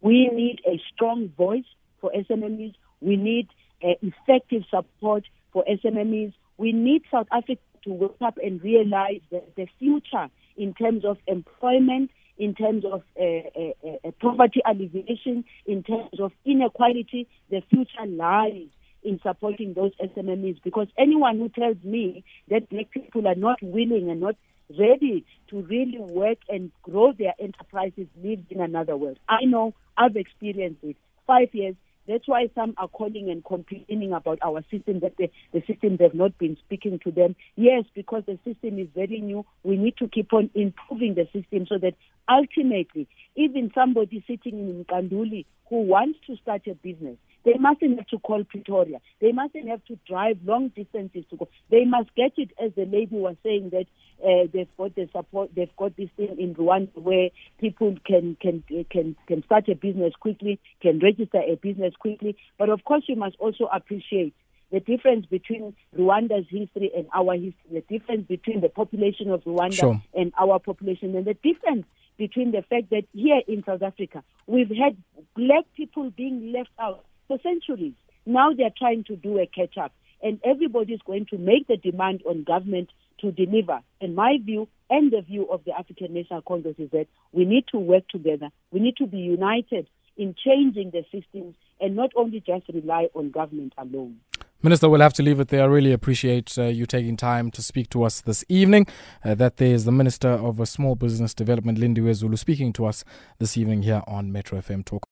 We 0.00 0.28
need 0.28 0.60
a 0.66 0.80
strong 0.94 1.28
voice 1.36 1.66
for 2.00 2.10
SMMEs. 2.12 2.74
We 3.00 3.16
need 3.16 3.48
uh, 3.82 3.94
effective 4.00 4.62
support 4.70 5.24
for 5.52 5.64
SMMEs. 5.68 6.32
We 6.56 6.72
need 6.72 7.02
South 7.10 7.26
Africa 7.30 7.60
to 7.84 7.92
wake 7.92 8.16
up 8.20 8.38
and 8.42 8.62
realize 8.62 9.20
that 9.30 9.54
the 9.56 9.66
future 9.78 10.28
in 10.56 10.74
terms 10.74 11.04
of 11.04 11.18
employment 11.26 12.10
in 12.38 12.54
terms 12.54 12.84
of 12.84 13.02
uh, 13.20 13.24
uh, 13.24 13.98
uh, 14.04 14.10
poverty 14.20 14.60
alleviation, 14.64 15.44
in 15.66 15.82
terms 15.82 16.20
of 16.20 16.32
inequality, 16.44 17.28
the 17.50 17.62
future 17.68 18.06
lies 18.06 18.68
in 19.02 19.20
supporting 19.22 19.74
those 19.74 19.92
SMMEs 20.02 20.62
because 20.62 20.88
anyone 20.96 21.38
who 21.38 21.48
tells 21.48 21.76
me 21.82 22.24
that 22.48 22.68
black 22.68 22.90
people 22.90 23.26
are 23.26 23.34
not 23.34 23.58
willing 23.62 24.10
and 24.10 24.20
not 24.20 24.36
ready 24.78 25.24
to 25.48 25.62
really 25.62 25.98
work 25.98 26.38
and 26.48 26.70
grow 26.82 27.12
their 27.12 27.34
enterprises 27.40 28.06
lives 28.22 28.44
in 28.50 28.60
another 28.60 28.96
world. 28.96 29.18
I 29.28 29.44
know 29.44 29.74
I've 29.96 30.16
experienced 30.16 30.82
it. 30.82 30.96
Five 31.26 31.54
years 31.54 31.74
that's 32.08 32.26
why 32.26 32.48
some 32.54 32.74
are 32.78 32.88
calling 32.88 33.28
and 33.30 33.44
complaining 33.44 34.12
about 34.12 34.38
our 34.42 34.62
system, 34.70 35.00
that 35.00 35.16
the, 35.18 35.30
the 35.52 35.62
systems 35.66 36.00
have 36.00 36.14
not 36.14 36.36
been 36.38 36.56
speaking 36.64 36.98
to 37.04 37.10
them. 37.10 37.36
Yes, 37.56 37.84
because 37.94 38.22
the 38.26 38.38
system 38.44 38.78
is 38.78 38.88
very 38.94 39.20
new. 39.20 39.44
We 39.62 39.76
need 39.76 39.96
to 39.98 40.08
keep 40.08 40.32
on 40.32 40.50
improving 40.54 41.14
the 41.14 41.26
system 41.32 41.66
so 41.68 41.76
that 41.78 41.94
ultimately, 42.28 43.08
even 43.36 43.70
somebody 43.74 44.24
sitting 44.26 44.58
in 44.58 44.84
Nqanduli 44.84 45.44
who 45.68 45.82
wants 45.82 46.18
to 46.26 46.36
start 46.36 46.62
a 46.66 46.74
business, 46.74 47.16
they 47.44 47.54
mustn't 47.58 47.98
have 47.98 48.06
to 48.08 48.18
call 48.18 48.44
Pretoria. 48.44 48.98
They 49.20 49.32
mustn't 49.32 49.68
have 49.68 49.84
to 49.86 49.98
drive 50.06 50.38
long 50.44 50.68
distances 50.68 51.24
to 51.30 51.36
go. 51.36 51.48
They 51.70 51.84
must 51.84 52.14
get 52.14 52.32
it, 52.36 52.50
as 52.62 52.72
the 52.74 52.84
lady 52.84 53.16
was 53.16 53.36
saying, 53.42 53.70
that 53.70 53.86
uh, 54.24 54.48
they've 54.52 54.68
got 54.76 54.94
the 54.94 55.08
support. 55.12 55.50
They've 55.54 55.74
got 55.76 55.96
this 55.96 56.10
thing 56.16 56.36
in 56.38 56.54
Rwanda 56.54 56.94
where 56.96 57.30
people 57.58 57.96
can 58.04 58.36
can 58.40 58.64
can 58.90 59.16
can 59.26 59.44
start 59.44 59.68
a 59.68 59.74
business 59.74 60.12
quickly, 60.18 60.60
can 60.82 60.98
register 60.98 61.38
a 61.38 61.56
business 61.56 61.94
quickly. 61.98 62.36
But 62.58 62.70
of 62.70 62.84
course, 62.84 63.04
you 63.06 63.16
must 63.16 63.36
also 63.38 63.68
appreciate 63.72 64.34
the 64.70 64.80
difference 64.80 65.26
between 65.26 65.74
Rwanda's 65.96 66.46
history 66.50 66.90
and 66.94 67.06
our 67.14 67.34
history, 67.34 67.54
the 67.70 67.84
difference 67.88 68.26
between 68.26 68.60
the 68.60 68.68
population 68.68 69.30
of 69.30 69.42
Rwanda 69.44 69.74
sure. 69.74 70.02
and 70.14 70.32
our 70.38 70.58
population, 70.58 71.16
and 71.16 71.24
the 71.24 71.34
difference 71.34 71.86
between 72.18 72.50
the 72.50 72.62
fact 72.62 72.90
that 72.90 73.04
here 73.12 73.40
in 73.46 73.62
South 73.64 73.82
Africa, 73.82 74.22
we've 74.46 74.68
had 74.68 74.96
black 75.34 75.64
people 75.76 76.10
being 76.10 76.52
left 76.52 76.70
out 76.78 77.04
for 77.28 77.38
centuries. 77.42 77.94
Now 78.26 78.52
they're 78.52 78.74
trying 78.76 79.04
to 79.04 79.16
do 79.16 79.38
a 79.38 79.46
catch 79.46 79.78
up, 79.78 79.92
and 80.22 80.40
everybody's 80.44 81.00
going 81.06 81.26
to 81.26 81.38
make 81.38 81.66
the 81.68 81.76
demand 81.76 82.22
on 82.28 82.44
government 82.44 82.90
to 83.20 83.30
deliver. 83.30 83.80
And 84.00 84.14
my 84.14 84.38
view 84.44 84.68
and 84.90 85.12
the 85.12 85.20
view 85.20 85.46
of 85.50 85.64
the 85.64 85.72
African 85.78 86.14
National 86.14 86.42
Congress 86.42 86.76
is 86.78 86.90
that 86.90 87.06
we 87.32 87.44
need 87.44 87.64
to 87.72 87.78
work 87.78 88.08
together. 88.08 88.48
We 88.72 88.80
need 88.80 88.96
to 88.96 89.06
be 89.06 89.18
united 89.18 89.88
in 90.16 90.34
changing 90.44 90.90
the 90.90 91.04
systems 91.12 91.54
and 91.80 91.94
not 91.94 92.10
only 92.16 92.40
just 92.40 92.68
rely 92.72 93.08
on 93.14 93.30
government 93.30 93.72
alone. 93.78 94.20
Minister, 94.60 94.88
we'll 94.88 95.00
have 95.00 95.12
to 95.14 95.22
leave 95.22 95.38
it 95.38 95.48
there. 95.48 95.62
I 95.62 95.66
really 95.66 95.92
appreciate 95.92 96.58
uh, 96.58 96.64
you 96.64 96.84
taking 96.84 97.16
time 97.16 97.52
to 97.52 97.62
speak 97.62 97.90
to 97.90 98.02
us 98.02 98.20
this 98.20 98.44
evening. 98.48 98.88
Uh, 99.24 99.36
that 99.36 99.58
there 99.58 99.72
is 99.72 99.84
the 99.84 99.92
Minister 99.92 100.30
of 100.30 100.66
Small 100.68 100.96
Business 100.96 101.32
Development, 101.32 101.78
Lindiwe 101.78 102.12
Zulu, 102.12 102.36
speaking 102.36 102.72
to 102.72 102.86
us 102.86 103.04
this 103.38 103.56
evening 103.56 103.82
here 103.82 104.02
on 104.08 104.32
Metro 104.32 104.58
FM 104.60 104.84
Talk. 104.84 105.06